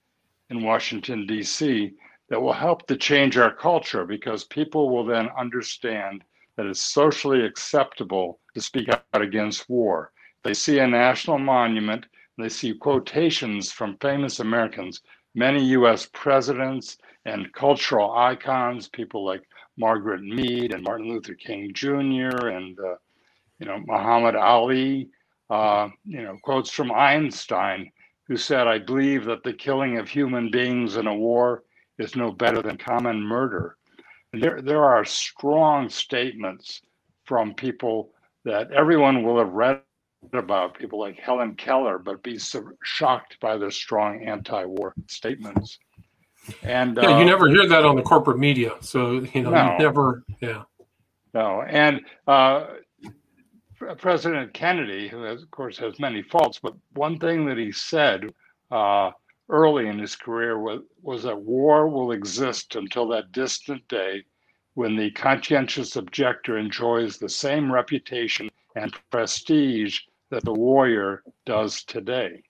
in 0.50 0.64
Washington, 0.64 1.26
D.C 1.26 1.94
that 2.28 2.40
will 2.40 2.52
help 2.52 2.87
to 2.87 2.97
change 2.97 3.37
our 3.37 3.54
culture 3.54 4.04
because 4.04 4.45
people 4.45 4.90
will 4.90 5.04
then 5.04 5.28
understand 5.38 6.25
that 6.56 6.66
it's 6.66 6.83
socially 6.83 7.45
acceptable 7.45 8.40
to 8.54 8.61
speak 8.61 8.88
out 8.88 9.23
against 9.23 9.68
war. 9.68 10.12
They 10.42 10.54
see 10.54 10.78
a 10.78 10.87
national 10.87 11.38
monument, 11.38 12.06
they 12.38 12.49
see 12.49 12.75
quotations 12.75 13.73
from 13.73 13.97
famous 13.99 14.40
Americans, 14.40 15.02
many 15.35 15.64
US 15.66 16.09
presidents 16.12 16.99
and 17.25 17.52
cultural 17.52 18.12
icons, 18.12 18.88
people 18.88 19.25
like 19.25 19.42
Margaret 19.76 20.23
Mead 20.23 20.73
and 20.73 20.83
Martin 20.83 21.09
Luther 21.09 21.35
King 21.35 21.73
Jr. 21.75 22.49
and 22.49 22.78
uh, 22.78 22.97
you 23.59 23.66
know 23.66 23.78
Muhammad 23.87 24.35
Ali, 24.37 25.11
uh, 25.50 25.88
you 26.04 26.23
know 26.23 26.38
quotes 26.42 26.71
from 26.71 26.92
Einstein, 26.92 27.90
who 28.26 28.37
said, 28.37 28.66
"I 28.66 28.78
believe 28.78 29.25
that 29.26 29.42
the 29.42 29.52
killing 29.52 29.99
of 29.99 30.09
human 30.09 30.50
beings 30.50 30.97
in 30.97 31.06
a 31.06 31.14
war 31.14 31.62
is 31.98 32.16
no 32.16 32.30
better 32.30 32.62
than 32.62 32.76
common 32.76 33.20
murder. 33.20 33.76
There, 34.32 34.60
there 34.60 34.84
are 34.84 35.04
strong 35.04 35.88
statements 35.88 36.82
from 37.24 37.54
people 37.54 38.12
that 38.44 38.70
everyone 38.72 39.22
will 39.22 39.38
have 39.38 39.52
read 39.52 39.80
about, 40.32 40.78
people 40.78 40.98
like 40.98 41.18
Helen 41.18 41.54
Keller, 41.54 41.98
but 41.98 42.22
be 42.22 42.38
shocked 42.82 43.38
by 43.40 43.56
their 43.56 43.70
strong 43.70 44.24
anti-war 44.24 44.94
statements. 45.08 45.78
And 46.62 46.96
yeah, 46.96 47.16
uh, 47.16 47.18
you 47.18 47.24
never 47.24 47.48
hear 47.48 47.66
that 47.66 47.84
on 47.84 47.96
the 47.96 48.02
corporate 48.02 48.38
media, 48.38 48.72
so 48.80 49.26
you 49.34 49.42
know 49.42 49.50
no, 49.50 49.72
you 49.72 49.78
never, 49.78 50.24
yeah. 50.40 50.62
No, 51.34 51.62
and 51.62 52.00
uh, 52.28 52.66
President 53.98 54.54
Kennedy, 54.54 55.08
who 55.08 55.22
has, 55.22 55.42
of 55.42 55.50
course 55.50 55.76
has 55.78 55.98
many 55.98 56.22
faults, 56.22 56.60
but 56.62 56.74
one 56.94 57.18
thing 57.18 57.46
that 57.46 57.58
he 57.58 57.72
said 57.72 58.32
uh, 58.70 59.10
early 59.48 59.88
in 59.88 59.98
his 59.98 60.16
career 60.16 60.58
was, 60.58 61.22
that 61.22 61.40
war 61.40 61.88
will 61.88 62.12
exist 62.12 62.76
until 62.76 63.08
that 63.08 63.32
distant 63.32 63.86
day 63.88 64.24
when 64.74 64.96
the 64.96 65.10
conscientious 65.12 65.96
objector 65.96 66.58
enjoys 66.58 67.16
the 67.16 67.28
same 67.28 67.72
reputation 67.72 68.48
and 68.74 68.94
prestige 69.10 70.00
that 70.30 70.44
the 70.44 70.52
warrior 70.52 71.22
does 71.46 71.82
today. 71.84 72.42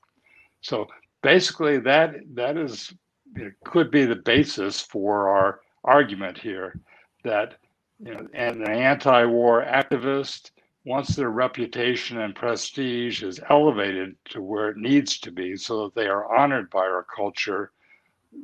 So 0.61 0.87
basically, 1.23 1.79
that 1.81 2.17
that 2.35 2.57
is 2.57 2.93
it 3.37 3.55
could 3.65 3.91
be 3.91 4.05
the 4.05 4.17
basis 4.17 4.81
for 4.81 5.29
our 5.29 5.61
argument 5.85 6.39
here 6.39 6.81
that 7.23 7.59
you 8.03 8.15
know, 8.15 8.27
an 8.35 8.69
anti-war 8.69 9.65
activist 9.65 10.51
once 10.87 11.17
their 11.17 11.31
reputation 11.31 12.21
and 12.21 12.37
prestige 12.37 13.25
is 13.25 13.41
elevated 13.51 14.15
to 14.25 14.41
where 14.41 14.69
it 14.69 14.77
needs 14.77 15.19
to 15.19 15.33
be 15.33 15.57
so 15.57 15.83
that 15.83 15.95
they 15.97 16.07
are 16.07 16.33
honored 16.33 16.71
by 16.71 16.79
our 16.79 17.05
culture 17.15 17.73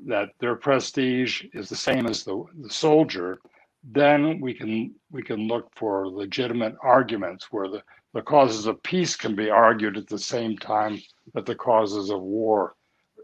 that 0.05 0.31
their 0.41 0.57
prestige 0.57 1.45
is 1.55 1.69
the 1.69 1.77
same 1.77 2.05
as 2.07 2.25
the, 2.25 2.45
the 2.61 2.69
soldier 2.69 3.41
then 3.85 4.41
we 4.41 4.53
can 4.53 4.93
we 5.11 5.23
can 5.23 5.47
look 5.47 5.71
for 5.75 6.09
legitimate 6.09 6.75
arguments 6.83 7.47
where 7.53 7.69
the, 7.69 7.83
the 8.13 8.23
causes 8.23 8.67
of 8.67 8.83
peace 8.83 9.17
can 9.17 9.37
be 9.37 9.49
argued 9.49 9.97
at 9.97 10.09
the 10.09 10.19
same 10.19 10.57
time 10.59 11.01
that 11.35 11.47
the 11.47 11.55
causes 11.55 12.11
of 12.11 12.21
war 12.21 12.75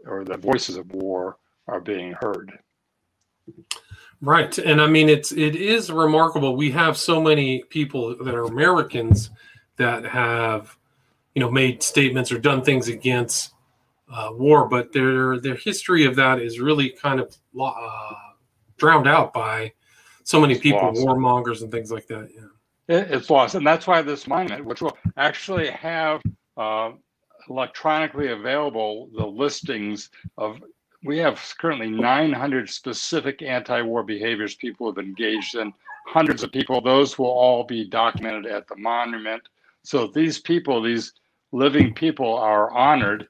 or 0.05 0.23
the 0.23 0.37
voices 0.37 0.77
of 0.77 0.89
war 0.93 1.37
are 1.67 1.81
being 1.81 2.13
heard 2.21 2.57
right 4.21 4.57
and 4.57 4.81
i 4.81 4.87
mean 4.87 5.07
it's 5.09 5.31
it 5.31 5.55
is 5.55 5.91
remarkable 5.91 6.55
we 6.55 6.69
have 6.69 6.97
so 6.97 7.21
many 7.21 7.63
people 7.69 8.15
that 8.23 8.35
are 8.35 8.45
americans 8.45 9.29
that 9.77 10.03
have 10.03 10.77
you 11.35 11.39
know 11.39 11.49
made 11.49 11.81
statements 11.81 12.31
or 12.31 12.37
done 12.37 12.63
things 12.63 12.87
against 12.87 13.53
uh, 14.11 14.29
war 14.33 14.67
but 14.67 14.91
their 14.91 15.39
their 15.39 15.55
history 15.55 16.05
of 16.05 16.15
that 16.15 16.39
is 16.39 16.59
really 16.59 16.89
kind 16.89 17.19
of 17.19 17.35
uh, 17.61 18.13
drowned 18.77 19.07
out 19.07 19.31
by 19.31 19.71
so 20.29 20.39
many 20.39 20.59
people, 20.59 20.93
lost. 20.93 21.01
warmongers 21.01 21.61
and 21.63 21.71
things 21.71 21.91
like 21.91 22.05
that. 22.05 22.29
Yeah, 22.35 22.95
it, 22.95 23.11
it's 23.11 23.31
lost, 23.31 23.55
and 23.55 23.65
that's 23.65 23.87
why 23.87 24.03
this 24.03 24.27
monument, 24.27 24.63
which 24.63 24.79
will 24.79 24.95
actually 25.17 25.69
have 25.69 26.21
uh, 26.55 26.91
electronically 27.49 28.27
available 28.27 29.09
the 29.15 29.25
listings 29.25 30.11
of. 30.37 30.61
We 31.03 31.17
have 31.19 31.41
currently 31.59 31.89
900 31.89 32.69
specific 32.69 33.41
anti-war 33.41 34.03
behaviors 34.03 34.55
people 34.55 34.91
have 34.91 35.03
engaged 35.03 35.55
in. 35.55 35.73
Hundreds 36.07 36.43
of 36.43 36.51
people. 36.51 36.81
Those 36.81 37.17
will 37.17 37.27
all 37.27 37.63
be 37.63 37.87
documented 37.87 38.47
at 38.47 38.67
the 38.67 38.75
monument. 38.75 39.43
So 39.83 40.07
these 40.07 40.39
people, 40.39 40.81
these 40.81 41.13
living 41.51 41.93
people, 41.93 42.33
are 42.33 42.71
honored, 42.71 43.27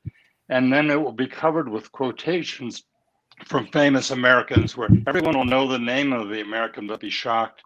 and 0.50 0.74
then 0.74 0.90
it 0.90 1.00
will 1.00 1.12
be 1.12 1.28
covered 1.28 1.70
with 1.70 1.92
quotations 1.92 2.84
from 3.46 3.68
famous 3.68 4.12
Americans 4.12 4.76
where 4.76 4.90
everyone 5.08 5.38
will 5.38 5.46
know 5.46 5.68
the 5.68 5.78
name 5.78 6.12
of 6.12 6.30
the 6.30 6.42
American 6.42 6.88
but 6.88 7.00
be 7.00 7.10
shocked 7.10 7.62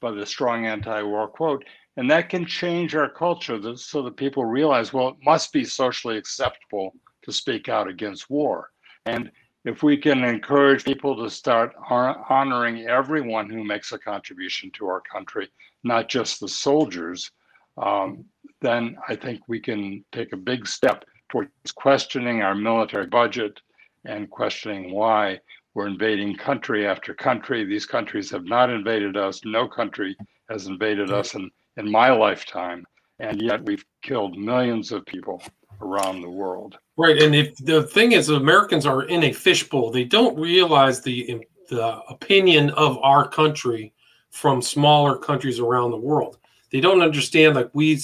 by 0.00 0.10
the 0.12 0.24
strong 0.24 0.66
anti-war 0.66 1.28
quote. 1.28 1.64
And 1.96 2.08
that 2.10 2.28
can 2.28 2.46
change 2.46 2.94
our 2.94 3.10
culture 3.10 3.58
so 3.76 4.02
that 4.02 4.16
people 4.16 4.44
realize, 4.44 4.92
well, 4.92 5.08
it 5.08 5.16
must 5.24 5.52
be 5.52 5.64
socially 5.64 6.16
acceptable 6.16 6.94
to 7.22 7.32
speak 7.32 7.68
out 7.68 7.88
against 7.88 8.30
war. 8.30 8.70
And 9.04 9.32
if 9.68 9.82
we 9.82 9.98
can 9.98 10.24
encourage 10.24 10.82
people 10.82 11.14
to 11.14 11.28
start 11.28 11.74
honoring 11.90 12.86
everyone 12.86 13.50
who 13.50 13.62
makes 13.62 13.92
a 13.92 13.98
contribution 13.98 14.70
to 14.72 14.86
our 14.86 15.02
country, 15.02 15.48
not 15.84 16.08
just 16.08 16.40
the 16.40 16.48
soldiers, 16.48 17.30
um, 17.76 18.24
then 18.62 18.96
I 19.08 19.14
think 19.14 19.42
we 19.46 19.60
can 19.60 20.04
take 20.10 20.32
a 20.32 20.38
big 20.38 20.66
step 20.66 21.04
towards 21.28 21.50
questioning 21.74 22.40
our 22.40 22.54
military 22.54 23.06
budget, 23.06 23.60
and 24.06 24.30
questioning 24.30 24.92
why 24.92 25.38
we're 25.74 25.86
invading 25.86 26.34
country 26.36 26.86
after 26.86 27.12
country. 27.12 27.64
These 27.64 27.84
countries 27.84 28.30
have 28.30 28.44
not 28.44 28.70
invaded 28.70 29.16
us. 29.18 29.42
No 29.44 29.68
country 29.68 30.16
has 30.48 30.66
invaded 30.66 31.12
us 31.12 31.34
in, 31.34 31.50
in 31.76 31.90
my 31.90 32.10
lifetime. 32.10 32.86
And 33.18 33.42
yet 33.42 33.62
we've 33.64 33.84
killed 34.02 34.38
millions 34.38 34.92
of 34.92 35.04
people 35.04 35.42
around 35.80 36.22
the 36.22 36.30
world. 36.30 36.78
Right. 36.96 37.20
And 37.22 37.34
if 37.34 37.56
the 37.58 37.84
thing 37.84 38.12
is, 38.12 38.28
Americans 38.28 38.86
are 38.86 39.04
in 39.04 39.24
a 39.24 39.32
fishbowl, 39.32 39.90
they 39.90 40.04
don't 40.04 40.38
realize 40.38 41.00
the, 41.00 41.44
the 41.68 42.00
opinion 42.08 42.70
of 42.70 42.98
our 42.98 43.28
country 43.28 43.92
from 44.30 44.60
smaller 44.60 45.16
countries 45.16 45.60
around 45.60 45.90
the 45.90 45.96
world. 45.96 46.38
They 46.70 46.80
don't 46.80 47.02
understand 47.02 47.54
like 47.54 47.70
we 47.72 47.98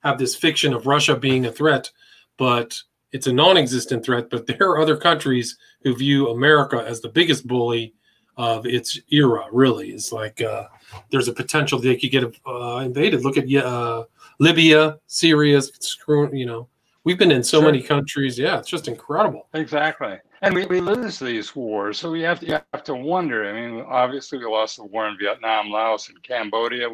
have 0.00 0.18
this 0.18 0.34
fiction 0.34 0.74
of 0.74 0.86
Russia 0.86 1.16
being 1.16 1.46
a 1.46 1.52
threat, 1.52 1.90
but 2.36 2.80
it's 3.12 3.26
a 3.26 3.32
non-existent 3.32 4.04
threat, 4.04 4.30
but 4.30 4.46
there 4.58 4.68
are 4.68 4.80
other 4.80 4.96
countries 4.96 5.56
who 5.82 5.96
view 5.96 6.28
America 6.28 6.84
as 6.86 7.00
the 7.00 7.08
biggest 7.08 7.46
bully 7.46 7.94
of 8.36 8.66
its 8.66 8.98
era. 9.10 9.46
Really, 9.52 9.90
it's 9.90 10.12
like 10.12 10.40
uh, 10.40 10.64
there's 11.10 11.28
a 11.28 11.32
potential 11.32 11.78
they 11.78 11.96
could 11.96 12.10
get 12.10 12.24
uh, 12.46 12.76
invaded. 12.76 13.24
Look 13.24 13.36
at 13.36 13.52
uh, 13.52 14.04
Libya, 14.38 14.98
Syria. 15.06 15.60
You 16.06 16.46
know, 16.46 16.68
we've 17.08 17.18
been 17.18 17.32
in 17.32 17.42
so 17.42 17.60
sure. 17.60 17.66
many 17.70 17.82
countries. 17.82 18.38
Yeah, 18.38 18.58
it's 18.58 18.68
just 18.68 18.86
incredible. 18.86 19.48
Exactly, 19.54 20.18
and 20.42 20.54
we, 20.54 20.66
we 20.66 20.80
lose 20.80 21.18
these 21.18 21.56
wars, 21.56 21.98
so 21.98 22.10
we 22.10 22.22
have 22.22 22.40
to 22.40 22.46
you 22.46 22.58
have 22.72 22.84
to 22.84 22.94
wonder. 22.94 23.48
I 23.48 23.60
mean, 23.60 23.84
obviously, 23.88 24.38
we 24.38 24.44
lost 24.44 24.76
the 24.76 24.84
war 24.84 25.08
in 25.08 25.16
Vietnam, 25.18 25.70
Laos, 25.70 26.08
and 26.08 26.22
Cambodia 26.22 26.88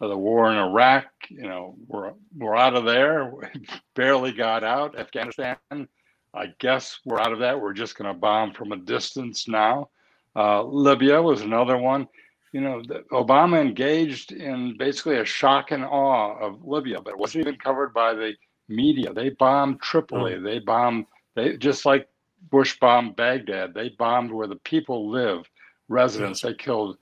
the 0.00 0.16
war 0.16 0.50
in 0.52 0.58
Iraq, 0.58 1.06
you 1.30 1.48
know, 1.48 1.76
we're 1.86 2.12
we're 2.36 2.56
out 2.56 2.74
of 2.74 2.84
there. 2.84 3.30
We 3.30 3.46
barely 3.94 4.32
got 4.32 4.62
out. 4.62 4.98
Afghanistan, 4.98 5.56
I 5.70 6.52
guess 6.58 7.00
we're 7.04 7.20
out 7.20 7.32
of 7.32 7.38
that. 7.38 7.60
We're 7.60 7.72
just 7.72 7.96
going 7.96 8.12
to 8.12 8.18
bomb 8.18 8.52
from 8.52 8.72
a 8.72 8.76
distance 8.76 9.48
now. 9.48 9.88
Uh, 10.34 10.62
Libya 10.62 11.20
was 11.22 11.40
another 11.40 11.78
one. 11.78 12.08
You 12.52 12.60
know, 12.60 12.82
Obama 13.12 13.60
engaged 13.60 14.32
in 14.32 14.76
basically 14.78 15.16
a 15.16 15.24
shock 15.24 15.72
and 15.72 15.84
awe 15.84 16.38
of 16.38 16.64
Libya, 16.64 17.00
but 17.00 17.10
it 17.10 17.18
wasn't 17.18 17.46
even 17.46 17.58
covered 17.58 17.92
by 17.92 18.14
the 18.14 18.34
media. 18.68 19.12
They 19.12 19.30
bombed 19.30 19.80
Tripoli. 19.80 20.34
Oh. 20.34 20.42
They 20.42 20.58
bombed. 20.58 21.06
They 21.34 21.56
just 21.56 21.86
like 21.86 22.08
Bush 22.50 22.78
bombed 22.78 23.16
Baghdad. 23.16 23.74
They 23.74 23.90
bombed 23.90 24.32
where 24.32 24.46
the 24.46 24.56
people 24.56 25.10
live, 25.10 25.48
residents. 25.88 26.40
They 26.40 26.54
killed 26.54 26.98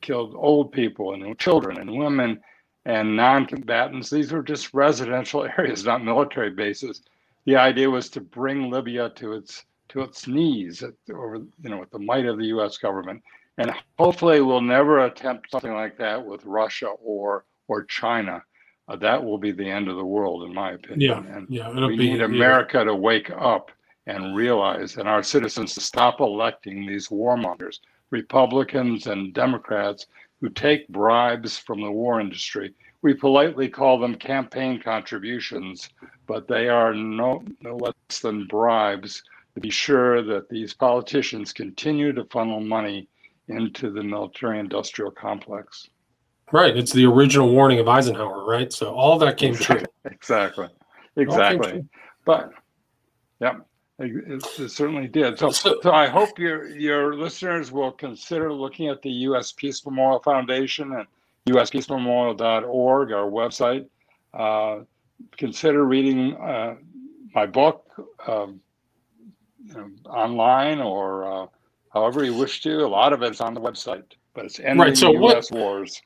killed 0.00 0.34
old 0.36 0.72
people 0.72 1.14
and 1.14 1.38
children 1.38 1.78
and 1.78 1.96
women 1.96 2.40
and 2.84 3.14
non-combatants. 3.14 4.10
These 4.10 4.32
were 4.32 4.42
just 4.42 4.74
residential 4.74 5.44
areas, 5.58 5.84
not 5.84 6.04
military 6.04 6.50
bases. 6.50 7.02
The 7.44 7.56
idea 7.56 7.88
was 7.88 8.08
to 8.10 8.20
bring 8.20 8.70
Libya 8.70 9.10
to 9.16 9.32
its 9.32 9.64
to 9.90 10.02
its 10.02 10.26
knees 10.26 10.82
at, 10.82 10.92
over 11.14 11.36
you 11.36 11.70
know 11.70 11.78
with 11.78 11.90
the 11.90 11.98
might 11.98 12.26
of 12.26 12.38
the 12.38 12.46
U.S. 12.46 12.76
government, 12.76 13.22
and 13.56 13.72
hopefully 13.98 14.40
we'll 14.40 14.60
never 14.60 15.04
attempt 15.04 15.50
something 15.50 15.72
like 15.72 15.96
that 15.98 16.24
with 16.24 16.44
Russia 16.44 16.88
or 17.02 17.44
or 17.68 17.84
China. 17.84 18.42
Uh, 18.88 18.96
that 18.96 19.22
will 19.22 19.38
be 19.38 19.52
the 19.52 19.68
end 19.68 19.88
of 19.88 19.96
the 19.96 20.04
world, 20.04 20.42
in 20.44 20.54
my 20.54 20.72
opinion. 20.72 21.00
Yeah, 21.00 21.36
and 21.36 21.46
yeah. 21.50 21.68
We 21.68 21.96
be, 21.96 22.10
need 22.10 22.22
America 22.22 22.78
yeah. 22.78 22.84
to 22.84 22.94
wake 22.94 23.30
up 23.30 23.70
and 24.06 24.34
realize, 24.34 24.96
and 24.96 25.06
our 25.06 25.22
citizens 25.22 25.74
to 25.74 25.80
stop 25.80 26.20
electing 26.20 26.86
these 26.86 27.08
warmongers 27.08 27.80
Republicans 28.10 29.06
and 29.06 29.34
Democrats 29.34 30.06
who 30.40 30.48
take 30.48 30.88
bribes 30.88 31.58
from 31.58 31.82
the 31.82 31.90
war 31.90 32.20
industry. 32.20 32.74
We 33.02 33.14
politely 33.14 33.68
call 33.68 33.98
them 33.98 34.14
campaign 34.14 34.80
contributions, 34.80 35.90
but 36.26 36.48
they 36.48 36.68
are 36.68 36.94
no, 36.94 37.44
no 37.60 37.76
less 37.76 38.20
than 38.20 38.46
bribes 38.46 39.22
to 39.54 39.60
be 39.60 39.70
sure 39.70 40.22
that 40.22 40.48
these 40.48 40.72
politicians 40.72 41.52
continue 41.52 42.12
to 42.12 42.24
funnel 42.24 42.60
money 42.60 43.08
into 43.48 43.90
the 43.90 44.02
military 44.02 44.58
industrial 44.58 45.10
complex. 45.10 45.88
Right. 46.52 46.76
It's 46.76 46.92
the 46.92 47.06
original 47.06 47.50
warning 47.50 47.78
of 47.78 47.88
Eisenhower, 47.88 48.44
right? 48.44 48.72
So 48.72 48.94
all 48.94 49.18
that 49.18 49.36
came 49.36 49.54
exactly. 49.54 49.78
true. 49.78 50.12
Exactly. 50.12 50.68
Exactly. 51.16 51.84
But, 52.24 52.52
yeah. 53.40 53.56
It, 53.98 54.44
it, 54.58 54.70
certainly 54.70 55.08
did. 55.08 55.38
So, 55.38 55.50
so, 55.50 55.80
I 55.90 56.06
hope 56.06 56.38
your 56.38 56.68
your 56.68 57.16
listeners 57.16 57.72
will 57.72 57.90
consider 57.90 58.52
looking 58.52 58.86
at 58.88 59.02
the 59.02 59.10
U.S. 59.10 59.50
Peace 59.50 59.84
Memorial 59.84 60.20
Foundation 60.20 60.92
and 60.92 61.06
uspeacememorial.org, 61.48 63.12
our 63.12 63.28
website. 63.28 63.86
Uh, 64.32 64.84
consider 65.36 65.84
reading 65.84 66.36
uh, 66.36 66.76
my 67.34 67.44
book 67.44 67.86
um, 68.28 68.60
you 69.64 69.74
know, 69.74 69.90
online 70.08 70.80
or 70.80 71.24
uh, 71.42 71.46
however 71.92 72.24
you 72.24 72.34
wish 72.34 72.62
to. 72.62 72.84
A 72.84 72.86
lot 72.86 73.12
of 73.12 73.22
it's 73.22 73.40
on 73.40 73.52
the 73.52 73.60
website, 73.60 74.04
but 74.34 74.44
it's 74.44 74.60
ending 74.60 74.78
right, 74.78 74.96
so 74.96 75.10
U.S. 75.10 75.50
What, 75.50 75.60
wars. 75.60 76.02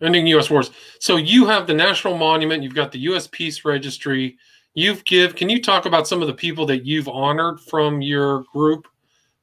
Ending 0.00 0.26
U.S. 0.28 0.48
wars. 0.48 0.70
So 1.00 1.16
you 1.16 1.46
have 1.46 1.66
the 1.66 1.74
National 1.74 2.16
Monument. 2.16 2.62
You've 2.62 2.74
got 2.74 2.92
the 2.92 3.00
U.S. 3.00 3.28
Peace 3.30 3.64
Registry 3.64 4.38
you've 4.78 5.04
give 5.04 5.34
can 5.34 5.48
you 5.48 5.60
talk 5.60 5.86
about 5.86 6.06
some 6.06 6.22
of 6.22 6.28
the 6.28 6.34
people 6.34 6.64
that 6.64 6.86
you've 6.86 7.08
honored 7.08 7.60
from 7.60 8.00
your 8.00 8.44
group 8.52 8.86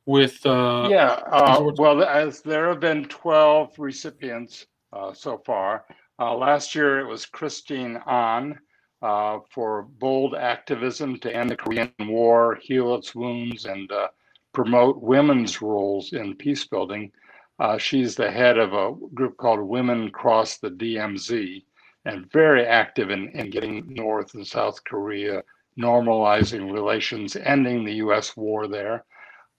with 0.06 0.46
uh 0.46 0.88
yeah 0.90 1.20
uh, 1.32 1.72
well 1.78 2.02
as 2.04 2.42
there 2.42 2.70
have 2.70 2.80
been 2.80 3.06
12 3.06 3.78
recipients 3.78 4.68
uh, 4.94 5.14
so 5.14 5.38
far 5.46 5.84
uh, 6.20 6.34
last 6.34 6.74
year 6.74 7.00
it 7.00 7.06
was 7.06 7.26
Christine 7.26 7.98
Ahn 8.06 8.58
uh, 9.02 9.40
for 9.50 9.84
bold 10.00 10.36
activism 10.36 11.20
to 11.20 11.36
end 11.36 11.50
the 11.50 11.58
korean 11.58 11.92
war 12.00 12.58
heal 12.62 12.96
its 12.96 13.14
wounds 13.14 13.66
and 13.66 13.92
uh, 13.92 14.08
promote 14.54 15.02
women's 15.02 15.62
roles 15.62 16.14
in 16.14 16.34
peace 16.36 16.64
building 16.66 17.12
uh, 17.60 17.78
she's 17.78 18.16
the 18.16 18.30
head 18.30 18.58
of 18.58 18.74
a 18.74 18.94
group 19.14 19.38
called 19.38 19.62
women 19.62 20.12
cross 20.12 20.58
the 20.58 20.70
dmz 20.70 21.64
and 22.06 22.32
very 22.32 22.66
active 22.66 23.10
in, 23.10 23.30
in 23.30 23.50
getting 23.50 23.84
North 23.94 24.36
and 24.36 24.46
South 24.46 24.84
Korea 24.84 25.44
normalizing 25.78 26.72
relations, 26.72 27.36
ending 27.36 27.84
the 27.84 27.96
U.S. 27.96 28.38
war 28.38 28.68
there. 28.68 29.04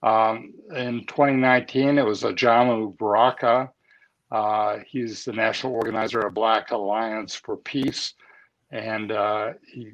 Um, 0.01 0.53
in 0.75 1.05
2019, 1.05 1.97
it 1.97 2.05
was 2.05 2.23
Ajamu 2.23 2.97
Baraka. 2.97 3.69
Uh, 4.31 4.79
he's 4.87 5.25
the 5.25 5.33
national 5.33 5.73
organizer 5.73 6.21
of 6.21 6.33
Black 6.33 6.71
Alliance 6.71 7.35
for 7.35 7.57
Peace, 7.57 8.13
and 8.71 9.11
uh, 9.11 9.53
he 9.65 9.91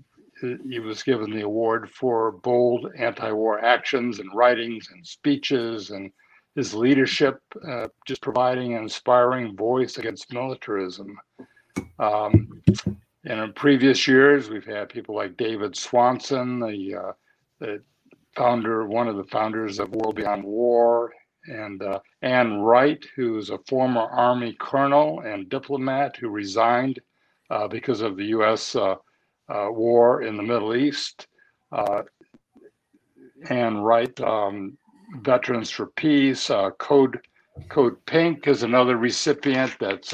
he 0.67 0.79
was 0.79 1.03
given 1.03 1.31
the 1.31 1.41
award 1.41 1.89
for 1.89 2.31
bold 2.31 2.91
anti-war 2.97 3.63
actions 3.63 4.19
and 4.19 4.29
writings 4.35 4.89
and 4.91 5.05
speeches 5.05 5.91
and 5.91 6.11
his 6.55 6.73
leadership, 6.73 7.39
uh, 7.67 7.87
just 8.05 8.21
providing 8.21 8.73
an 8.73 8.83
inspiring 8.83 9.55
voice 9.55 9.97
against 9.97 10.31
militarism. 10.31 11.17
Um, 11.99 12.61
and 13.25 13.39
in 13.39 13.53
previous 13.53 14.07
years, 14.07 14.49
we've 14.49 14.65
had 14.65 14.89
people 14.89 15.15
like 15.15 15.37
David 15.37 15.75
Swanson, 15.75 16.59
the, 16.59 16.95
uh, 16.95 17.11
the 17.59 17.81
founder, 18.35 18.85
one 18.85 19.07
of 19.07 19.15
the 19.15 19.23
founders 19.25 19.79
of 19.79 19.95
World 19.95 20.15
Beyond 20.15 20.43
War, 20.43 21.11
and 21.47 21.81
uh, 21.81 21.99
Anne 22.21 22.59
Wright, 22.59 23.03
who's 23.15 23.49
a 23.49 23.59
former 23.67 24.01
Army 24.01 24.55
colonel 24.59 25.21
and 25.21 25.49
diplomat 25.49 26.15
who 26.17 26.29
resigned 26.29 26.99
uh, 27.49 27.67
because 27.67 28.01
of 28.01 28.15
the 28.15 28.25
U.S. 28.25 28.75
Uh, 28.75 28.95
uh, 29.49 29.67
war 29.69 30.23
in 30.23 30.37
the 30.37 30.43
Middle 30.43 30.75
East. 30.75 31.27
Uh, 31.71 32.03
Anne 33.49 33.77
Wright, 33.77 34.19
um, 34.21 34.77
Veterans 35.21 35.69
for 35.69 35.87
Peace, 35.87 36.49
Code 36.77 37.19
Code 37.69 38.03
Pink 38.05 38.47
is 38.47 38.63
another 38.63 38.97
recipient. 38.97 39.75
That's 39.79 40.13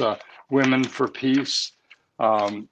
Women 0.50 0.84
for 0.84 1.08
Peace. 1.08 1.72
Um, 2.20 2.68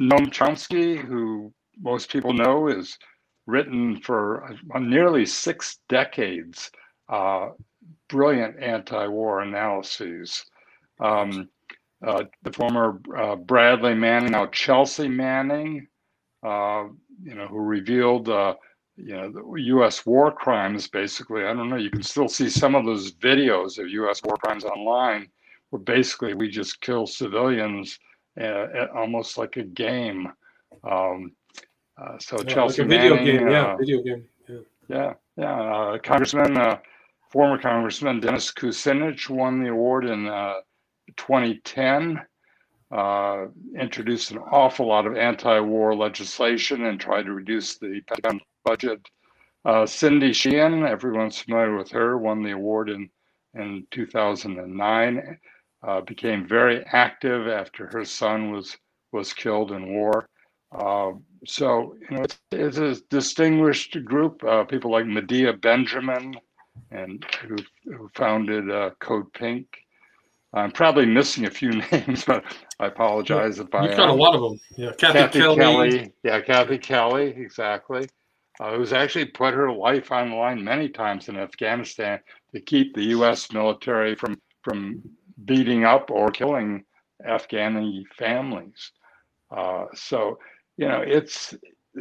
Noam 0.00 0.30
Chomsky, 0.30 0.96
who 0.96 1.52
most 1.80 2.10
people 2.10 2.32
know, 2.32 2.68
is 2.68 2.98
written 3.46 4.00
for 4.00 4.44
uh, 4.74 4.78
nearly 4.78 5.26
six 5.26 5.78
decades. 5.88 6.70
Uh, 7.08 7.50
brilliant 8.08 8.58
anti-war 8.62 9.40
analyses. 9.40 10.44
Um, 11.00 11.48
uh, 12.06 12.24
the 12.42 12.52
former 12.52 13.00
uh, 13.16 13.36
Bradley 13.36 13.94
Manning, 13.94 14.32
now 14.32 14.46
Chelsea 14.46 15.08
Manning, 15.08 15.86
uh, 16.42 16.84
you 17.22 17.34
know, 17.34 17.46
who 17.46 17.58
revealed, 17.58 18.28
uh, 18.28 18.54
you 18.96 19.16
know, 19.16 19.30
the 19.30 19.62
U.S. 19.62 20.04
war 20.04 20.30
crimes. 20.30 20.88
Basically, 20.88 21.44
I 21.44 21.54
don't 21.54 21.70
know. 21.70 21.76
You 21.76 21.90
can 21.90 22.02
still 22.02 22.28
see 22.28 22.48
some 22.48 22.74
of 22.74 22.84
those 22.84 23.12
videos 23.12 23.78
of 23.78 23.88
U.S. 23.88 24.22
war 24.22 24.36
crimes 24.36 24.64
online, 24.64 25.28
where 25.70 25.80
basically 25.80 26.34
we 26.34 26.48
just 26.48 26.80
kill 26.80 27.06
civilians 27.06 27.98
uh, 28.40 28.86
almost 28.94 29.38
like 29.38 29.56
a 29.56 29.62
game. 29.62 30.28
Um, 30.84 31.32
uh, 32.00 32.18
so 32.18 32.38
yeah, 32.38 32.54
Chelsea 32.54 32.82
like 32.82 32.90
video 32.90 33.14
Manning, 33.14 33.38
game, 33.38 33.50
yeah, 33.50 33.72
uh, 33.72 33.76
video 33.76 34.02
game, 34.02 34.24
yeah, 34.48 34.56
yeah, 34.88 35.12
yeah. 35.36 35.60
Uh, 35.60 35.98
Congressman, 35.98 36.56
uh, 36.56 36.78
former 37.30 37.58
Congressman 37.58 38.20
Dennis 38.20 38.50
Kucinich 38.52 39.28
won 39.28 39.62
the 39.62 39.70
award 39.70 40.06
in 40.06 40.24
2010. 41.16 42.20
introduced 43.78 44.30
an 44.30 44.38
awful 44.38 44.86
lot 44.86 45.06
of 45.06 45.16
anti-war 45.16 45.94
legislation 45.94 46.86
and 46.86 47.00
tried 47.00 47.24
to 47.24 47.32
reduce 47.32 47.78
the 47.78 48.00
Pentagon 48.06 48.40
budget. 48.64 49.00
Cindy 49.86 50.32
Sheehan, 50.32 50.84
everyone's 50.84 51.38
familiar 51.38 51.76
with 51.76 51.90
her, 51.90 52.18
won 52.18 52.42
the 52.42 52.52
award 52.52 52.90
in 52.90 53.08
in 53.54 53.86
2009 53.90 55.38
uh, 55.86 56.00
became 56.02 56.46
very 56.46 56.84
active 56.86 57.48
after 57.48 57.86
her 57.88 58.04
son 58.04 58.52
was 58.52 58.76
was 59.12 59.32
killed 59.32 59.72
in 59.72 59.92
war. 59.92 60.26
Uh, 60.74 61.12
so 61.44 61.96
you 62.08 62.16
know, 62.16 62.22
it's, 62.22 62.38
it's, 62.52 62.78
a 62.78 62.96
distinguished 63.10 64.02
group. 64.04 64.42
Uh, 64.44 64.64
people 64.64 64.90
like 64.90 65.06
Medea 65.06 65.52
Benjamin, 65.52 66.34
and 66.90 67.24
who, 67.42 67.56
who 67.84 68.08
founded 68.14 68.70
uh, 68.70 68.90
Code 69.00 69.30
Pink. 69.34 69.66
I'm 70.54 70.70
probably 70.70 71.06
missing 71.06 71.46
a 71.46 71.50
few 71.50 71.70
names, 71.92 72.24
but 72.24 72.44
I 72.78 72.86
apologize 72.86 73.58
yeah, 73.58 73.64
if 73.64 73.74
I. 73.74 73.86
You've 73.86 73.96
got 73.96 74.08
a 74.08 74.14
lot 74.14 74.34
of 74.34 74.40
them. 74.40 74.60
Yeah, 74.76 74.92
Kathy, 74.92 75.18
Kathy 75.18 75.38
Kelly. 75.40 75.56
Kelly. 75.56 76.12
Yeah, 76.22 76.40
Kathy 76.40 76.78
Kelly. 76.78 77.34
Exactly. 77.36 78.08
Uh, 78.62 78.76
who's 78.76 78.92
actually 78.92 79.24
put 79.24 79.54
her 79.54 79.72
life 79.72 80.12
on 80.12 80.30
the 80.30 80.36
line 80.36 80.62
many 80.62 80.88
times 80.88 81.28
in 81.28 81.36
Afghanistan 81.36 82.20
to 82.54 82.60
keep 82.60 82.94
the 82.94 83.06
U.S. 83.16 83.50
military 83.50 84.14
from 84.14 84.40
from 84.62 85.02
beating 85.46 85.84
up 85.84 86.12
or 86.12 86.30
killing 86.30 86.84
Afghani 87.26 88.04
families. 88.16 88.92
Uh, 89.50 89.86
so, 89.94 90.38
you 90.76 90.86
know, 90.86 91.02
it's 91.04 91.54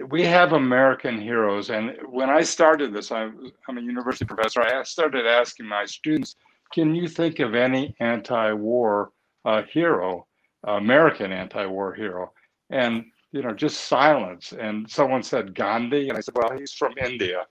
we 0.08 0.24
have 0.24 0.54
American 0.54 1.20
heroes. 1.20 1.72
And 1.72 1.98
when 2.08 2.30
I 2.30 2.44
started 2.44 2.94
this, 2.94 3.12
I, 3.12 3.24
am 3.24 3.78
a 3.78 3.82
university 3.82 4.26
professor. 4.26 4.62
I 4.62 4.84
started 4.84 5.26
asking 5.26 5.66
my 5.66 5.86
students, 5.86 6.36
can 6.72 6.94
you 6.94 7.08
think 7.08 7.40
of 7.40 7.56
any 7.56 7.96
anti-war 8.00 9.12
uh, 9.46 9.64
hero, 9.64 10.28
American 10.64 11.32
anti-war 11.32 11.96
hero? 11.96 12.34
And 12.70 13.06
you 13.32 13.42
know, 13.42 13.54
just 13.54 13.86
silence. 13.86 14.54
And 14.54 14.90
someone 14.90 15.24
said 15.24 15.56
Gandhi, 15.56 16.10
and 16.10 16.18
I 16.18 16.22
said, 16.22 16.36
well, 16.36 16.58
he's 16.58 16.74
from 16.74 16.94
India. 16.98 17.46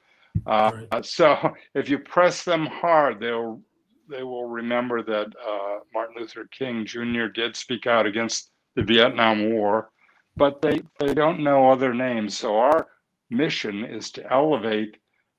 Uh, 0.46 0.70
right. 0.92 1.04
So 1.04 1.54
if 1.74 1.88
you 1.88 1.98
press 1.98 2.44
them 2.44 2.66
hard, 2.66 3.20
they'll 3.20 3.60
they 4.10 4.24
will 4.24 4.46
remember 4.46 5.02
that 5.02 5.26
uh, 5.26 5.78
Martin 5.94 6.16
Luther 6.18 6.48
King 6.50 6.84
Jr. 6.84 7.26
did 7.32 7.54
speak 7.54 7.86
out 7.86 8.06
against 8.06 8.50
the 8.74 8.82
Vietnam 8.82 9.52
War, 9.52 9.90
but 10.36 10.60
they, 10.60 10.82
they 10.98 11.14
don't 11.14 11.44
know 11.44 11.70
other 11.70 11.94
names. 11.94 12.36
So 12.36 12.56
our 12.56 12.88
mission 13.30 13.84
is 13.84 14.10
to 14.12 14.32
elevate 14.32 14.96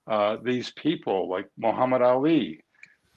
uh, 0.10 0.38
these 0.44 0.72
people 0.72 1.30
like 1.30 1.50
Muhammad 1.58 2.02
Ali, 2.02 2.64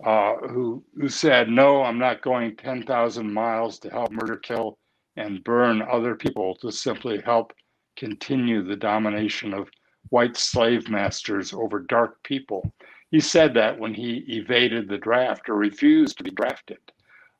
uh, 0.04 0.34
who, 0.48 0.84
who 0.96 1.08
said, 1.08 1.48
No, 1.48 1.82
I'm 1.82 1.98
not 1.98 2.22
going 2.22 2.56
10,000 2.56 3.32
miles 3.32 3.78
to 3.80 3.90
help 3.90 4.10
murder, 4.10 4.36
kill, 4.36 4.78
and 5.16 5.44
burn 5.44 5.82
other 5.82 6.14
people 6.14 6.54
to 6.56 6.70
simply 6.70 7.20
help 7.20 7.52
continue 7.96 8.62
the 8.62 8.76
domination 8.76 9.54
of 9.54 9.70
white 10.10 10.36
slave 10.36 10.88
masters 10.88 11.52
over 11.52 11.80
dark 11.80 12.22
people. 12.22 12.72
He 13.10 13.20
said 13.20 13.54
that 13.54 13.78
when 13.78 13.94
he 13.94 14.24
evaded 14.28 14.88
the 14.88 14.98
draft 14.98 15.48
or 15.48 15.54
refused 15.54 16.18
to 16.18 16.24
be 16.24 16.30
drafted. 16.30 16.78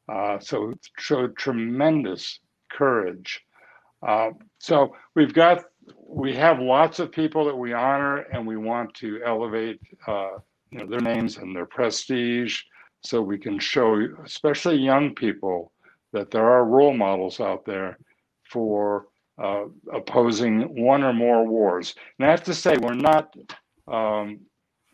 Uh, 0.08 0.38
so 0.38 0.74
showed 0.98 1.37
tremendous 1.37 2.38
courage. 2.70 3.42
Uh, 4.06 4.30
so 4.58 4.94
we've 5.14 5.32
got 5.32 5.64
we 6.06 6.34
have 6.34 6.60
lots 6.60 6.98
of 6.98 7.12
people 7.12 7.44
that 7.44 7.56
we 7.56 7.72
honor 7.72 8.18
and 8.32 8.46
we 8.46 8.56
want 8.56 8.94
to 8.94 9.20
elevate 9.24 9.80
uh, 10.06 10.30
you 10.70 10.78
know, 10.78 10.87
their 10.87 11.00
names 11.00 11.37
and 11.37 11.54
their 11.54 11.66
prestige 11.66 12.62
so 13.02 13.20
we 13.20 13.38
can 13.38 13.58
show 13.58 14.06
especially 14.24 14.76
young 14.76 15.14
people 15.14 15.72
that 16.14 16.31
there 16.31 16.50
are 16.50 16.64
role 16.64 16.94
models 16.94 17.40
out 17.40 17.66
there 17.66 17.98
for 18.44 19.09
uh, 19.37 19.64
opposing 19.92 20.83
one 20.83 21.03
or 21.03 21.12
more 21.12 21.46
wars. 21.46 21.94
And 22.18 22.27
I 22.27 22.31
have 22.31 22.44
to 22.44 22.55
say, 22.55 22.77
we're 22.79 22.94
not 22.94 23.35
um, 23.87 24.40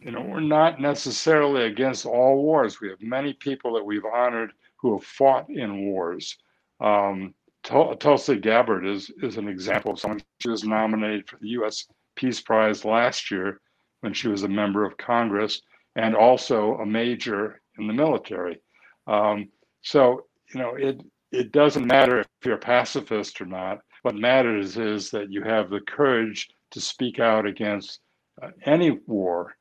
you 0.01 0.11
know, 0.11 0.23
we're 0.23 0.41
not 0.41 0.81
necessarily 0.81 1.65
against 1.65 2.07
all 2.07 2.43
wars. 2.43 2.81
We 2.81 2.89
have 2.89 3.03
many 3.03 3.35
people 3.35 3.75
that 3.75 3.85
we've 3.85 4.05
honored 4.05 4.53
who 4.77 4.95
have 4.95 5.05
fought 5.05 5.51
in 5.51 5.87
wars. 5.87 6.39
Um, 6.81 7.35
Tulsi 7.63 8.37
Gabbard 8.37 8.87
is, 8.87 9.11
is 9.23 9.37
an 9.37 9.47
example 9.47 9.93
of 9.93 10.01
someone. 10.01 10.23
She 10.41 10.49
was 10.49 10.65
nominated 10.65 11.29
for 11.29 11.37
the 11.37 11.49
U.S. 11.49 11.87
Peace 12.17 12.41
Prize 12.41 12.87
last 12.87 13.31
year 13.31 13.61
when 14.01 14.15
she 14.15 14.29
was 14.29 14.43
a 14.43 14.49
member 14.49 14.87
of 14.87 14.97
Congress 14.97 15.61
and 15.97 16.17
also 16.17 16.77
a 16.77 16.87
major 16.87 17.61
in 17.79 17.87
the 17.87 17.93
military. 17.93 18.59
Um, 19.07 19.51
so, 19.83 20.25
you 20.53 20.61
know, 20.61 20.75
it, 20.75 21.01
it 21.33 21.53
doesn't 21.53 21.87
matter 21.87 22.21
if 22.21 22.27
you're 22.45 22.55
a 22.55 22.59
pacifist 22.59 23.41
or 23.41 23.47
not. 23.47 23.81
What 24.03 24.15
matters 24.15 24.77
is 24.77 25.11
that 25.11 25.31
you 25.31 25.43
have 25.43 25.71
the 25.71 25.81
courage 25.81 26.49
to 26.71 26.81
speak 26.81 27.21
out 27.21 27.47
against 27.47 28.01
uh, 28.43 28.49
any 28.65 28.99
war 29.07 29.55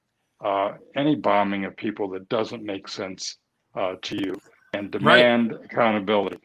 uh, 0.44 0.74
any 0.96 1.16
bombing 1.16 1.66
of 1.66 1.76
people 1.76 2.10
that 2.10 2.30
doesn't 2.30 2.64
make 2.64 2.88
sense 2.88 3.38
uh, 3.76 3.96
to 4.02 4.16
you 4.16 4.40
and 4.74 4.92
demand 4.92 5.52
right. 5.52 5.66
accountability. 5.66 6.40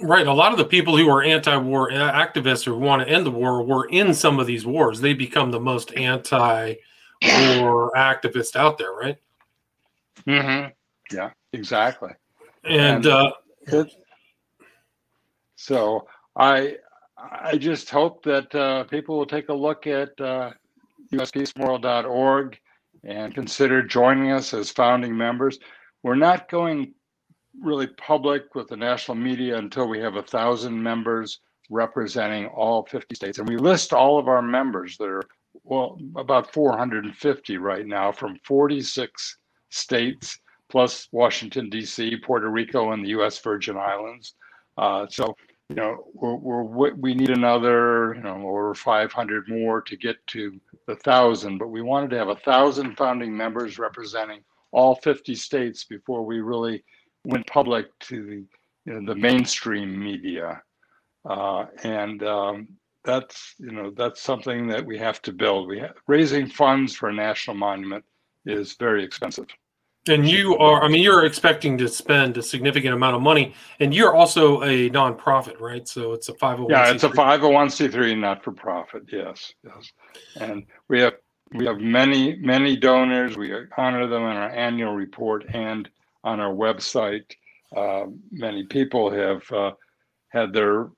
Right. 0.00 0.26
A 0.26 0.32
lot 0.32 0.52
of 0.52 0.58
the 0.58 0.64
people 0.64 0.96
who 0.96 1.08
are 1.08 1.22
anti-war 1.22 1.90
activists 1.90 2.64
who 2.64 2.76
want 2.78 3.02
to 3.02 3.08
end 3.08 3.26
the 3.26 3.30
war 3.30 3.64
were 3.64 3.86
in 3.86 4.14
some 4.14 4.38
of 4.38 4.46
these 4.46 4.64
wars. 4.64 5.00
They 5.00 5.12
become 5.12 5.50
the 5.50 5.60
most 5.60 5.92
anti-war 5.96 6.76
activist 7.96 8.54
out 8.54 8.78
there, 8.78 8.92
right? 8.92 9.16
Mm-hmm. 10.26 10.70
Yeah, 11.14 11.30
exactly. 11.52 12.10
And, 12.64 13.04
and 13.04 13.06
uh, 13.06 13.32
it, 13.72 13.92
so 15.56 16.06
I 16.36 16.76
I 17.18 17.56
just 17.56 17.90
hope 17.90 18.22
that 18.24 18.54
uh, 18.54 18.84
people 18.84 19.18
will 19.18 19.26
take 19.26 19.48
a 19.48 19.54
look 19.54 19.86
at 19.86 20.18
uh, 20.20 20.50
and 23.04 23.34
consider 23.34 23.82
joining 23.82 24.32
us 24.32 24.54
as 24.54 24.70
founding 24.70 25.16
members. 25.16 25.58
We're 26.02 26.14
not 26.14 26.48
going 26.48 26.94
really 27.60 27.88
public 27.88 28.54
with 28.54 28.68
the 28.68 28.76
national 28.76 29.16
media 29.16 29.58
until 29.58 29.88
we 29.88 29.98
have 30.00 30.16
a 30.16 30.22
thousand 30.22 30.80
members 30.80 31.40
representing 31.70 32.46
all 32.46 32.86
50 32.86 33.14
states. 33.14 33.38
And 33.38 33.48
we 33.48 33.56
list 33.56 33.92
all 33.92 34.18
of 34.18 34.28
our 34.28 34.42
members 34.42 34.96
that 34.98 35.08
are 35.08 35.22
well, 35.64 35.98
about 36.16 36.52
450 36.52 37.58
right 37.58 37.86
now 37.86 38.12
from 38.12 38.38
46 38.44 39.38
states, 39.70 40.38
plus 40.70 41.08
Washington, 41.12 41.70
D.C., 41.70 42.16
Puerto 42.16 42.48
Rico, 42.48 42.92
and 42.92 43.04
the 43.04 43.10
U.S. 43.10 43.38
Virgin 43.38 43.76
Islands. 43.76 44.34
Uh, 44.76 45.06
so, 45.08 45.34
you 45.68 45.76
know, 45.76 46.04
we're, 46.14 46.62
we're, 46.62 46.94
we 46.94 47.14
need 47.14 47.30
another, 47.30 48.14
you 48.14 48.22
know, 48.22 48.36
over 48.48 48.74
500 48.74 49.48
more 49.48 49.80
to 49.82 49.96
get 49.96 50.16
to 50.28 50.58
the 50.86 50.96
thousand, 50.96 51.58
but 51.58 51.68
we 51.68 51.82
wanted 51.82 52.10
to 52.10 52.18
have 52.18 52.28
a 52.28 52.36
thousand 52.36 52.96
founding 52.96 53.36
members 53.36 53.78
representing 53.78 54.40
all 54.72 54.94
50 54.96 55.34
states 55.34 55.84
before 55.84 56.24
we 56.24 56.40
really 56.40 56.84
went 57.24 57.46
public 57.46 57.86
to 58.00 58.24
the, 58.24 58.44
you 58.84 59.00
know, 59.00 59.12
the 59.12 59.18
mainstream 59.18 59.98
media. 59.98 60.62
Uh, 61.28 61.66
and 61.82 62.22
um, 62.22 62.68
that's 63.04 63.54
you 63.58 63.72
know 63.72 63.90
that's 63.96 64.20
something 64.20 64.68
that 64.68 64.84
we 64.84 64.98
have 64.98 65.22
to 65.22 65.32
build. 65.32 65.68
We 65.68 65.78
have, 65.80 65.94
raising 66.06 66.46
funds 66.46 66.94
for 66.94 67.08
a 67.08 67.14
national 67.14 67.56
monument 67.56 68.04
is 68.44 68.74
very 68.74 69.04
expensive. 69.04 69.46
And 70.08 70.28
you 70.28 70.56
are, 70.58 70.82
I 70.82 70.88
mean, 70.88 71.02
you're 71.02 71.24
expecting 71.24 71.78
to 71.78 71.88
spend 71.88 72.36
a 72.36 72.42
significant 72.42 72.94
amount 72.94 73.16
of 73.16 73.22
money, 73.22 73.54
and 73.80 73.94
you're 73.94 74.14
also 74.14 74.62
a 74.62 74.90
nonprofit, 74.90 75.60
right? 75.60 75.86
So 75.86 76.12
it's 76.12 76.28
a 76.28 76.34
501. 76.34 76.70
Yeah, 76.70 76.92
it's 76.92 77.04
a 77.04 77.08
501c3, 77.08 78.18
not 78.18 78.42
for 78.42 78.52
profit. 78.52 79.04
Yes, 79.12 79.52
yes. 79.64 79.92
And 80.40 80.64
we 80.88 81.00
have 81.00 81.14
we 81.54 81.64
have 81.64 81.78
many 81.78 82.36
many 82.36 82.76
donors. 82.76 83.36
We 83.36 83.52
honor 83.76 84.06
them 84.06 84.22
in 84.22 84.36
our 84.36 84.50
annual 84.50 84.94
report 84.94 85.44
and 85.52 85.88
on 86.24 86.40
our 86.40 86.52
website. 86.52 87.24
Uh, 87.74 88.06
many 88.30 88.64
people 88.64 89.10
have 89.10 89.50
uh, 89.52 89.72
had 90.28 90.52
their 90.52 90.90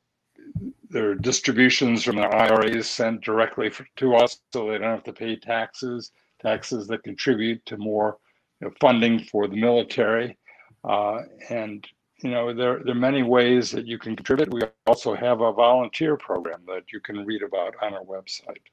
their 0.89 1.15
distributions 1.15 2.03
from 2.03 2.17
their 2.17 2.35
IRAs 2.35 2.91
sent 2.91 3.23
directly 3.23 3.71
for, 3.71 3.87
to 3.97 4.15
us, 4.15 4.39
so 4.53 4.67
they 4.67 4.79
don't 4.79 4.91
have 4.91 5.05
to 5.05 5.13
pay 5.13 5.37
taxes. 5.37 6.11
Taxes 6.43 6.87
that 6.89 7.03
contribute 7.03 7.65
to 7.67 7.77
more 7.77 8.17
you 8.61 8.69
know, 8.69 8.75
funding 8.81 9.21
for 9.21 9.49
the 9.49 9.57
military, 9.57 10.39
uh, 10.85 11.21
and 11.49 11.87
you 12.23 12.31
know 12.31 12.53
there 12.53 12.81
there 12.85 12.93
are 12.93 12.99
many 12.99 13.23
ways 13.23 13.71
that 13.71 13.87
you 13.87 13.99
can 13.99 14.17
contribute. 14.17 14.53
We 14.53 14.63
also 14.87 15.15
have 15.15 15.41
a 15.41 15.53
volunteer 15.53 16.17
program 16.17 16.61
that 16.67 16.85
you 16.93 17.01
can 17.01 17.25
read 17.25 17.43
about 17.43 17.75
on 17.83 17.95
our 17.95 18.05
website. 18.05 18.65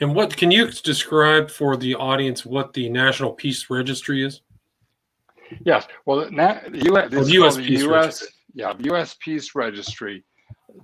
And 0.00 0.14
what 0.14 0.36
can 0.36 0.50
you 0.50 0.70
describe 0.70 1.50
for 1.50 1.76
the 1.76 1.94
audience 1.94 2.44
what 2.44 2.72
the 2.72 2.88
National 2.88 3.32
Peace 3.32 3.70
Registry 3.70 4.24
is? 4.24 4.40
Yes, 5.64 5.86
well, 6.06 6.20
the, 6.20 6.30
US, 6.92 7.10
the 7.10 7.32
US, 7.32 7.56
Peace 7.56 7.82
US 7.82 7.88
Registry. 7.88 8.28
yeah, 8.54 8.72
the 8.72 8.84
U.S. 8.84 9.16
Peace 9.20 9.54
Registry 9.54 10.24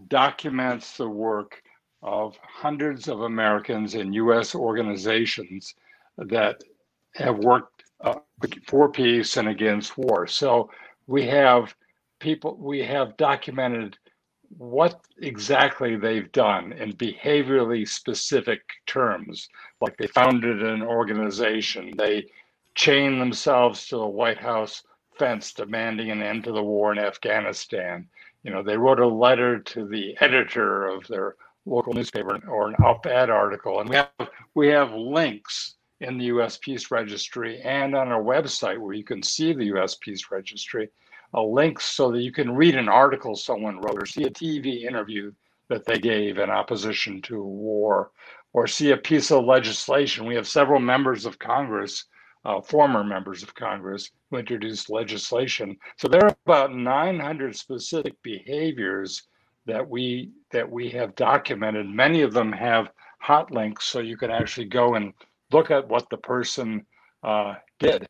documents 0.08 0.96
the 0.96 1.08
work 1.08 1.62
of 2.02 2.36
hundreds 2.42 3.08
of 3.08 3.22
Americans 3.22 3.94
in 3.94 4.12
U.S. 4.12 4.54
organizations 4.54 5.74
that 6.18 6.62
have 7.14 7.38
worked 7.38 7.75
uh, 8.06 8.14
for 8.66 8.90
peace 8.90 9.36
and 9.36 9.48
against 9.48 9.98
war. 9.98 10.26
So 10.26 10.70
we 11.06 11.26
have 11.26 11.74
people, 12.20 12.56
we 12.58 12.82
have 12.82 13.16
documented 13.16 13.98
what 14.56 15.00
exactly 15.18 15.96
they've 15.96 16.30
done 16.32 16.72
in 16.72 16.92
behaviorally 16.92 17.86
specific 17.86 18.62
terms. 18.86 19.48
Like 19.80 19.96
they 19.96 20.06
founded 20.06 20.62
an 20.62 20.82
organization, 20.82 21.92
they 21.96 22.26
chained 22.74 23.20
themselves 23.20 23.86
to 23.88 23.96
the 23.96 24.06
White 24.06 24.38
House 24.38 24.82
fence 25.18 25.52
demanding 25.52 26.10
an 26.10 26.22
end 26.22 26.44
to 26.44 26.52
the 26.52 26.62
war 26.62 26.92
in 26.92 26.98
Afghanistan 26.98 28.08
you 28.46 28.52
know, 28.52 28.62
they 28.62 28.76
wrote 28.76 29.00
a 29.00 29.06
letter 29.08 29.58
to 29.58 29.88
the 29.88 30.16
editor 30.20 30.86
of 30.86 31.04
their 31.08 31.34
local 31.64 31.92
newspaper 31.92 32.38
or 32.48 32.68
an 32.68 32.76
op-ed 32.76 33.28
article, 33.28 33.80
and 33.80 33.90
we 33.90 33.96
have 33.96 34.30
we 34.54 34.68
have 34.68 34.92
links 34.92 35.74
in 36.00 36.18
the 36.18 36.26
U.S. 36.26 36.58
Peace 36.58 36.90
Registry 36.90 37.60
and 37.62 37.94
on 37.94 38.08
our 38.08 38.22
website 38.22 38.78
where 38.78 38.94
you 38.94 39.04
can 39.04 39.22
see 39.22 39.52
the 39.52 39.66
U.S. 39.66 39.96
Peace 40.00 40.30
Registry, 40.30 40.88
a 41.34 41.40
link 41.40 41.80
so 41.80 42.10
that 42.12 42.22
you 42.22 42.32
can 42.32 42.54
read 42.54 42.76
an 42.76 42.88
article 42.88 43.34
someone 43.34 43.80
wrote 43.80 44.02
or 44.02 44.06
see 44.06 44.24
a 44.24 44.30
TV 44.30 44.84
interview 44.84 45.32
that 45.68 45.84
they 45.84 45.98
gave 45.98 46.38
in 46.38 46.50
opposition 46.50 47.20
to 47.22 47.42
war, 47.42 48.10
or 48.52 48.66
see 48.66 48.92
a 48.92 48.96
piece 48.96 49.32
of 49.32 49.44
legislation. 49.44 50.26
We 50.26 50.36
have 50.36 50.46
several 50.46 50.80
members 50.80 51.26
of 51.26 51.38
Congress 51.38 52.04
uh, 52.46 52.60
former 52.60 53.02
members 53.02 53.42
of 53.42 53.54
Congress 53.54 54.10
who 54.30 54.36
introduced 54.36 54.88
legislation. 54.88 55.76
So 55.96 56.06
there 56.06 56.24
are 56.24 56.36
about 56.46 56.72
900 56.72 57.56
specific 57.56 58.14
behaviors 58.22 59.24
that 59.66 59.86
we 59.86 60.30
that 60.52 60.70
we 60.70 60.88
have 60.90 61.16
documented. 61.16 61.88
Many 61.88 62.22
of 62.22 62.32
them 62.32 62.52
have 62.52 62.92
hot 63.18 63.50
links, 63.50 63.86
so 63.86 63.98
you 63.98 64.16
can 64.16 64.30
actually 64.30 64.66
go 64.66 64.94
and 64.94 65.12
look 65.56 65.70
at 65.70 65.88
what 65.88 66.08
the 66.10 66.18
person 66.18 66.84
uh, 67.22 67.54
did, 67.78 68.06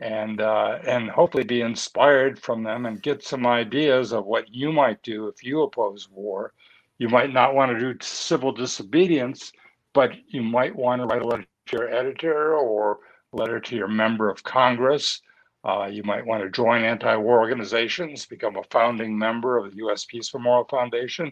and 0.00 0.40
uh, 0.40 0.78
and 0.86 1.10
hopefully 1.10 1.44
be 1.44 1.60
inspired 1.60 2.40
from 2.40 2.62
them 2.62 2.86
and 2.86 3.02
get 3.02 3.22
some 3.22 3.46
ideas 3.46 4.12
of 4.12 4.24
what 4.24 4.52
you 4.52 4.72
might 4.72 5.02
do 5.02 5.28
if 5.28 5.44
you 5.44 5.62
oppose 5.62 6.08
war. 6.10 6.52
You 6.98 7.08
might 7.08 7.32
not 7.32 7.54
want 7.54 7.72
to 7.72 7.78
do 7.78 7.98
civil 8.00 8.52
disobedience, 8.52 9.52
but 9.92 10.10
you 10.28 10.42
might 10.42 10.74
want 10.74 11.00
to 11.00 11.06
write 11.06 11.22
a 11.22 11.26
letter 11.26 11.46
to 11.66 11.76
your 11.76 11.88
editor 11.88 12.54
or 12.54 12.98
letter 13.32 13.60
to 13.60 13.76
your 13.76 13.88
member 13.88 14.30
of 14.30 14.42
Congress. 14.42 15.20
Uh, 15.62 15.86
you 15.90 16.02
might 16.02 16.24
want 16.24 16.42
to 16.42 16.50
join 16.50 16.82
anti 16.82 17.14
war 17.16 17.38
organizations, 17.40 18.24
become 18.24 18.56
a 18.56 18.62
founding 18.70 19.18
member 19.18 19.58
of 19.58 19.70
the 19.70 19.76
U.S. 19.84 20.06
Peace 20.06 20.32
Memorial 20.32 20.64
Foundation. 20.64 21.30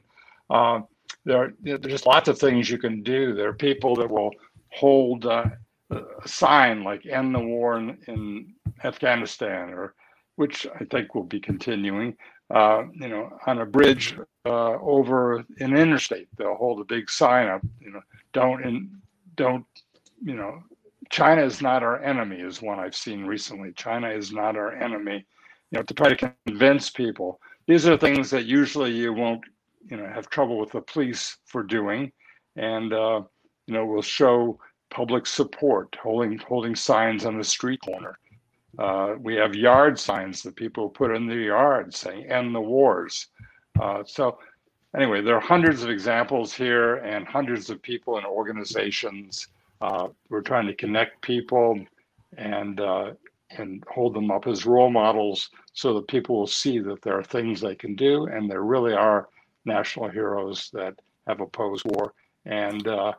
Uh, 0.51 0.81
there, 1.25 1.55
are, 1.67 1.79
just 1.79 2.07
lots 2.07 2.29
of 2.29 2.39
things 2.39 2.69
you 2.71 2.79
can 2.79 3.03
do. 3.03 3.35
There 3.35 3.49
are 3.49 3.55
people 3.55 3.97
that 3.97 4.11
will 4.11 4.33
hold 4.73 5.27
uh, 5.27 5.45
a 5.91 6.29
sign 6.29 6.85
like 6.85 7.07
end 7.07 7.35
the 7.35 7.41
war 7.41 7.79
in, 7.79 7.99
in, 8.07 8.55
Afghanistan, 8.85 9.71
or 9.71 9.95
which 10.37 10.65
I 10.79 10.85
think 10.85 11.15
will 11.15 11.25
be 11.25 11.41
continuing. 11.41 12.17
Uh, 12.49 12.85
you 12.93 13.09
know, 13.09 13.37
on 13.47 13.59
a 13.59 13.67
bridge 13.67 14.17
uh, 14.47 14.79
over 14.81 15.45
an 15.59 15.77
interstate, 15.77 16.29
they'll 16.37 16.55
hold 16.55 16.81
a 16.81 16.85
big 16.85 17.11
sign 17.11 17.49
up. 17.49 17.61
You 17.81 17.91
know, 17.91 18.01
don't 18.33 18.63
in, 18.63 19.01
don't 19.35 19.67
you 20.23 20.35
know 20.35 20.63
China 21.11 21.43
is 21.43 21.63
not 21.63 21.83
our 21.83 22.03
enemy, 22.03 22.37
is 22.37 22.61
one 22.61 22.79
I've 22.79 22.95
seen 22.95 23.25
recently. 23.25 23.73
China 23.73 24.11
is 24.11 24.33
not 24.33 24.57
our 24.57 24.75
enemy. 24.75 25.27
You 25.71 25.79
know, 25.79 25.83
to 25.83 25.95
try 25.95 26.13
to 26.13 26.35
convince 26.47 26.91
people. 26.91 27.41
These 27.67 27.87
are 27.87 27.97
things 27.97 28.31
that 28.31 28.47
usually 28.47 28.93
you 28.93 29.13
won't, 29.13 29.43
you 29.91 29.97
know, 29.97 30.07
have 30.07 30.31
trouble 30.31 30.59
with 30.59 30.73
the 30.73 30.81
police 30.81 31.37
for 31.45 31.63
doing, 31.63 32.13
and 32.57 32.93
uh, 32.93 33.23
you 33.69 33.75
know, 33.75 33.85
will 33.85 34.03
show 34.03 34.59
public 34.91 35.27
support, 35.27 35.97
holding 36.03 36.39
holding 36.39 36.75
signs 36.75 37.25
on 37.25 37.39
the 37.39 37.45
street 37.45 37.81
corner. 37.85 38.19
Uh, 38.79 39.15
we 39.21 39.35
have 39.35 39.55
yard 39.55 39.99
signs 39.99 40.43
that 40.43 40.57
people 40.57 40.89
put 40.89 41.15
in 41.15 41.27
their 41.27 41.41
yard 41.41 41.95
saying 41.95 42.27
"End 42.31 42.55
the 42.55 42.61
wars." 42.61 43.29
Uh, 43.81 44.03
so, 44.05 44.39
anyway, 44.97 45.21
there 45.21 45.37
are 45.37 45.41
hundreds 45.41 45.83
of 45.83 45.91
examples 45.91 46.53
here, 46.53 46.97
and 46.97 47.27
hundreds 47.27 47.71
of 47.71 47.81
people 47.83 48.17
and 48.17 48.27
organizations 48.27 49.49
uh, 49.81 50.09
we're 50.29 50.43
trying 50.43 50.67
to 50.67 50.75
connect 50.75 51.23
people 51.23 51.79
and 52.37 52.81
uh, 52.81 53.13
and 53.51 53.83
hold 53.91 54.15
them 54.15 54.31
up 54.31 54.47
as 54.47 54.67
role 54.67 54.91
models 54.91 55.51
so 55.73 55.95
that 55.95 56.09
people 56.09 56.39
will 56.39 56.47
see 56.47 56.79
that 56.79 57.01
there 57.01 57.19
are 57.19 57.25
things 57.25 57.61
they 57.61 57.75
can 57.75 57.95
do 57.95 58.27
and 58.27 58.51
there 58.51 58.63
really 58.63 58.93
are 58.93 59.29
national 59.65 60.09
heroes 60.09 60.71
that 60.73 60.95
have 61.27 61.41
opposed 61.41 61.85
war 61.87 62.13
and 62.45 62.87
uh, 62.89 63.13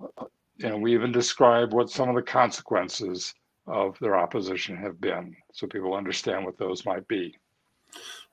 you 0.00 0.68
know 0.68 0.78
we 0.78 0.94
even 0.94 1.12
describe 1.12 1.72
what 1.72 1.90
some 1.90 2.08
of 2.08 2.14
the 2.14 2.22
consequences 2.22 3.34
of 3.66 3.98
their 4.00 4.16
opposition 4.16 4.76
have 4.76 5.00
been 5.00 5.34
so 5.52 5.66
people 5.66 5.94
understand 5.94 6.44
what 6.44 6.58
those 6.58 6.84
might 6.86 7.06
be 7.08 7.36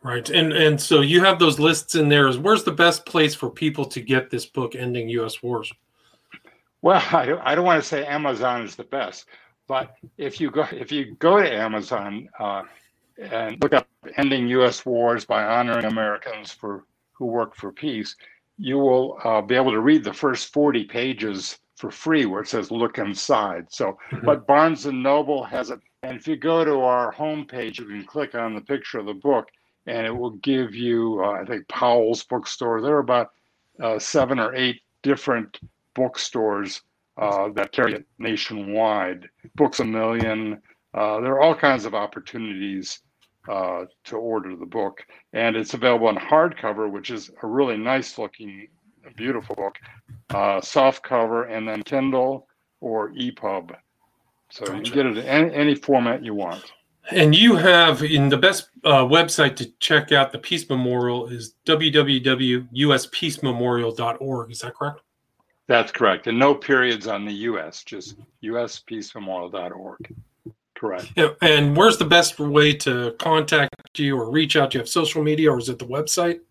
right 0.04 0.30
and 0.30 0.54
and 0.54 0.80
so 0.80 1.02
you 1.02 1.24
have 1.24 1.40
those 1.40 1.60
lists 1.60 1.96
in 1.96 2.10
there 2.10 2.32
where's 2.34 2.64
the 2.64 2.72
best 2.72 3.06
place 3.06 3.34
for 3.34 3.50
people 3.50 3.86
to 3.86 4.02
get 4.02 4.30
this 4.30 4.46
book 4.46 4.76
ending 4.76 5.10
us 5.10 5.42
wars 5.42 5.72
well, 6.84 7.02
I 7.14 7.26
don't, 7.26 7.40
I 7.40 7.56
don't 7.56 7.64
want 7.64 7.82
to 7.82 7.88
say 7.88 8.06
Amazon 8.06 8.64
is 8.64 8.76
the 8.76 8.84
best, 8.84 9.26
but 9.68 9.96
if 10.18 10.42
you 10.42 10.52
go 10.52 10.68
if 10.72 10.92
you 10.92 11.16
go 11.16 11.42
to 11.42 11.50
Amazon 11.50 12.28
uh, 12.38 12.64
and 13.18 13.58
look 13.64 13.74
up 13.74 13.88
"Ending 14.18 14.50
U.S. 14.50 14.86
Wars 14.86 15.24
by 15.24 15.46
Honoring 15.46 15.86
Americans 15.86 16.52
for 16.52 16.84
Who 17.14 17.28
Work 17.28 17.56
for 17.56 17.72
Peace," 17.72 18.18
you 18.64 18.78
will 18.78 19.20
uh, 19.26 19.42
be 19.42 19.56
able 19.56 19.72
to 19.72 19.82
read 19.82 20.06
the 20.06 20.14
first 20.14 20.54
forty 20.54 20.86
pages 20.86 21.60
for 21.76 21.92
free, 21.92 22.26
where 22.26 22.42
it 22.42 22.48
says 22.48 22.72
"Look 22.72 22.98
Inside." 22.98 23.66
So, 23.70 23.98
mm-hmm. 24.12 24.26
but 24.26 24.48
Barnes 24.48 24.86
and 24.86 25.04
Noble 25.04 25.44
has 25.44 25.70
it, 25.70 25.82
and 26.02 26.16
if 26.16 26.30
you 26.30 26.38
go 26.38 26.64
to 26.64 26.80
our 26.80 27.14
homepage, 27.14 27.78
you 27.78 27.86
can 27.86 28.06
click 28.06 28.36
on 28.36 28.56
the 28.56 28.62
picture 28.62 29.00
of 29.00 29.06
the 29.06 29.14
book, 29.14 29.50
and 29.86 30.08
it 30.08 30.16
will 30.16 30.38
give 30.38 30.74
you, 30.74 31.22
uh, 31.22 31.42
I 31.42 31.44
think, 31.44 31.68
Powell's 31.68 32.24
Bookstore. 32.24 32.82
There 32.82 32.96
are 32.96 33.00
about 33.00 33.32
uh, 33.82 34.00
seven 34.00 34.40
or 34.40 34.56
eight 34.56 34.80
different 35.02 35.60
bookstores 35.94 36.82
uh, 37.18 37.50
that 37.56 37.74
carry 37.74 37.96
it 37.96 38.06
nationwide. 38.18 39.28
Books 39.56 39.82
a 39.82 39.86
Million. 39.86 40.62
Uh, 40.94 41.20
there 41.20 41.34
are 41.34 41.42
all 41.42 41.56
kinds 41.56 41.84
of 41.84 41.94
opportunities 41.94 43.00
uh, 43.48 43.86
to 44.06 44.18
order 44.18 44.56
the 44.56 44.66
book, 44.66 45.06
and 45.34 45.56
it's 45.56 45.74
available 45.74 46.10
in 46.10 46.16
hardcover, 46.16 46.90
which 46.90 47.12
is 47.12 47.32
a 47.42 47.48
really 47.48 47.78
nice 47.78 48.18
looking 48.18 48.68
beautiful 49.16 49.56
book, 49.56 49.78
uh, 50.30 50.62
soft 50.62 51.04
cover, 51.04 51.44
and 51.44 51.68
then 51.68 51.84
Kindle 51.84 52.48
or 52.80 53.12
EPUB. 53.12 53.76
So 54.50 54.74
you 54.74 54.84
can 54.84 54.94
get 54.94 55.06
it 55.06 55.18
in 55.18 55.26
any, 55.26 55.54
any 55.54 55.76
format 55.76 56.24
you 56.24 56.34
want. 56.34 56.72
And 57.12 57.36
you 57.36 57.58
have 57.58 58.02
in 58.04 58.30
the 58.30 58.38
best 58.38 58.70
uh, 58.86 59.04
website 59.04 59.58
to 59.58 59.70
check 59.80 60.12
out 60.12 60.32
the 60.32 60.40
Peace 60.40 60.70
Memorial 60.70 61.28
is 61.28 61.56
www.uspeacememorial.org. 61.66 64.52
Is 64.52 64.60
that 64.60 64.76
correct? 64.76 65.02
That's 65.68 65.92
correct. 65.92 66.28
And 66.28 66.40
no 66.40 66.56
periods 66.56 67.08
on 67.08 67.26
the 67.26 67.34
US, 67.34 67.84
just 67.84 68.16
uspeacememorial.org. 68.44 70.16
Correct. 70.84 71.14
Yeah. 71.16 71.30
And 71.42 71.78
where's 71.78 71.96
the 71.96 72.04
best 72.04 72.38
way 72.38 72.74
to 72.74 73.16
contact 73.18 73.98
you 73.98 74.20
or 74.20 74.30
reach 74.30 74.58
out? 74.58 74.72
Do 74.72 74.78
you 74.78 74.82
have 74.82 74.90
social 74.90 75.24
media 75.24 75.50
or 75.50 75.58
is 75.58 75.70
it 75.70 75.80
the 75.80 75.86
website? 75.86 76.42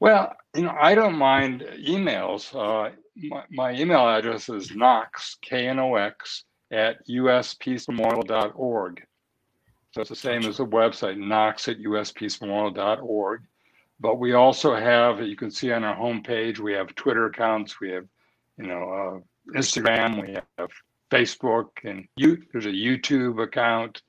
Well, 0.00 0.34
you 0.56 0.62
know, 0.62 0.74
I 0.80 0.94
don't 0.94 1.18
mind 1.18 1.66
emails. 1.78 2.54
Uh, 2.54 2.94
my, 3.14 3.42
my 3.50 3.74
email 3.74 4.08
address 4.08 4.48
is 4.48 4.74
knox, 4.74 5.36
K 5.42 5.68
N 5.68 5.80
O 5.80 5.96
X, 5.96 6.44
at 6.72 7.06
uspeacememorial.org. 7.06 9.02
So 9.90 10.00
it's 10.00 10.08
the 10.08 10.16
same 10.16 10.46
as 10.46 10.56
the 10.56 10.64
website, 10.64 11.18
knox 11.18 11.68
at 11.68 11.80
uspeacememorial.org. 11.80 13.42
But 14.00 14.18
we 14.18 14.32
also 14.32 14.74
have, 14.74 15.20
you 15.20 15.36
can 15.36 15.50
see 15.50 15.70
on 15.72 15.84
our 15.84 15.94
homepage, 15.94 16.58
we 16.58 16.72
have 16.72 16.94
Twitter 16.94 17.26
accounts, 17.26 17.80
we 17.80 17.90
have, 17.90 18.06
you 18.56 18.66
know, 18.66 19.22
uh, 19.52 19.58
Instagram, 19.58 20.26
we 20.26 20.38
have 20.56 20.70
Facebook, 21.14 21.68
and 21.84 22.06
you, 22.16 22.42
there's 22.52 22.66
a 22.66 22.70
YouTube 22.70 23.42
account. 23.42 24.02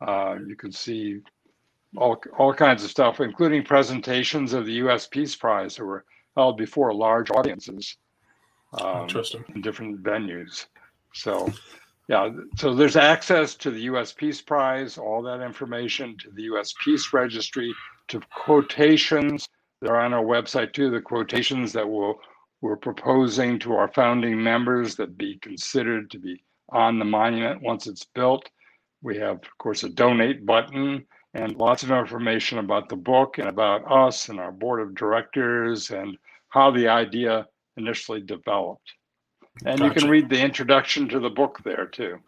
Uh, 0.00 0.36
you 0.46 0.56
can 0.56 0.72
see 0.72 1.20
all, 1.96 2.20
all 2.38 2.54
kinds 2.54 2.82
of 2.82 2.90
stuff, 2.90 3.20
including 3.20 3.62
presentations 3.62 4.52
of 4.52 4.64
the 4.66 4.72
U.S. 4.74 5.06
Peace 5.06 5.36
Prize 5.36 5.76
that 5.76 5.84
were 5.84 6.04
held 6.34 6.56
before 6.56 6.94
large 6.94 7.30
audiences 7.30 7.96
um, 8.80 9.02
Interesting. 9.02 9.44
in 9.54 9.60
different 9.60 10.02
venues. 10.02 10.66
So, 11.12 11.52
yeah, 12.08 12.30
so 12.56 12.74
there's 12.74 12.96
access 12.96 13.54
to 13.56 13.70
the 13.70 13.80
U.S. 13.82 14.12
Peace 14.12 14.40
Prize, 14.40 14.98
all 14.98 15.22
that 15.22 15.42
information, 15.42 16.16
to 16.18 16.30
the 16.30 16.42
U.S. 16.42 16.74
Peace 16.82 17.12
Registry, 17.12 17.74
to 18.08 18.20
quotations. 18.34 19.48
They're 19.80 20.00
on 20.00 20.14
our 20.14 20.24
website 20.24 20.72
too. 20.72 20.90
The 20.90 21.00
quotations 21.00 21.72
that 21.72 21.88
we'll, 21.88 22.16
we're 22.60 22.76
proposing 22.76 23.58
to 23.60 23.74
our 23.74 23.88
founding 23.88 24.42
members 24.42 24.96
that 24.96 25.18
be 25.18 25.38
considered 25.38 26.10
to 26.10 26.18
be 26.18 26.42
on 26.70 26.98
the 26.98 27.04
monument 27.04 27.62
once 27.62 27.86
it's 27.86 28.04
built. 28.04 28.48
We 29.02 29.18
have, 29.18 29.36
of 29.36 29.58
course, 29.58 29.84
a 29.84 29.88
donate 29.88 30.46
button 30.46 31.06
and 31.34 31.56
lots 31.56 31.82
of 31.82 31.90
information 31.90 32.58
about 32.58 32.88
the 32.88 32.96
book 32.96 33.38
and 33.38 33.48
about 33.48 33.90
us 33.90 34.30
and 34.30 34.40
our 34.40 34.52
board 34.52 34.80
of 34.80 34.94
directors 34.94 35.90
and 35.90 36.16
how 36.48 36.70
the 36.70 36.88
idea 36.88 37.46
initially 37.76 38.20
developed. 38.20 38.94
And 39.64 39.80
you 39.80 39.90
can 39.90 40.08
read 40.08 40.28
the 40.28 40.40
introduction 40.40 41.08
to 41.10 41.20
the 41.20 41.30
book 41.30 41.60
there 41.64 41.86
too. 41.86 42.18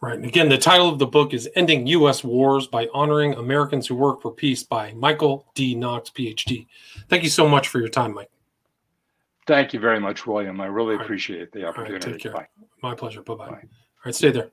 Right. 0.00 0.16
And 0.16 0.24
again, 0.24 0.48
the 0.48 0.58
title 0.58 0.88
of 0.88 0.98
the 0.98 1.06
book 1.06 1.34
is 1.34 1.48
Ending 1.54 1.86
U.S. 1.88 2.24
Wars 2.24 2.66
by 2.66 2.88
Honoring 2.92 3.34
Americans 3.34 3.86
Who 3.86 3.94
Work 3.94 4.22
for 4.22 4.32
Peace 4.32 4.62
by 4.64 4.92
Michael 4.92 5.46
D. 5.54 5.74
Knox, 5.74 6.10
PhD. 6.10 6.66
Thank 7.08 7.22
you 7.22 7.28
so 7.28 7.48
much 7.48 7.68
for 7.68 7.78
your 7.78 7.88
time, 7.88 8.14
Mike. 8.14 8.30
Thank 9.46 9.72
you 9.72 9.80
very 9.80 9.98
much, 9.98 10.26
William. 10.26 10.60
I 10.60 10.66
really 10.66 10.92
All 10.92 10.98
right. 10.98 11.04
appreciate 11.04 11.52
the 11.52 11.60
right, 11.64 11.68
opportunity. 11.68 12.12
take 12.12 12.20
care. 12.22 12.32
Bye. 12.32 12.46
My 12.82 12.94
pleasure. 12.94 13.22
Bye 13.22 13.34
bye. 13.34 13.46
All 13.48 13.58
right, 14.04 14.14
stay 14.14 14.30
there. 14.30 14.50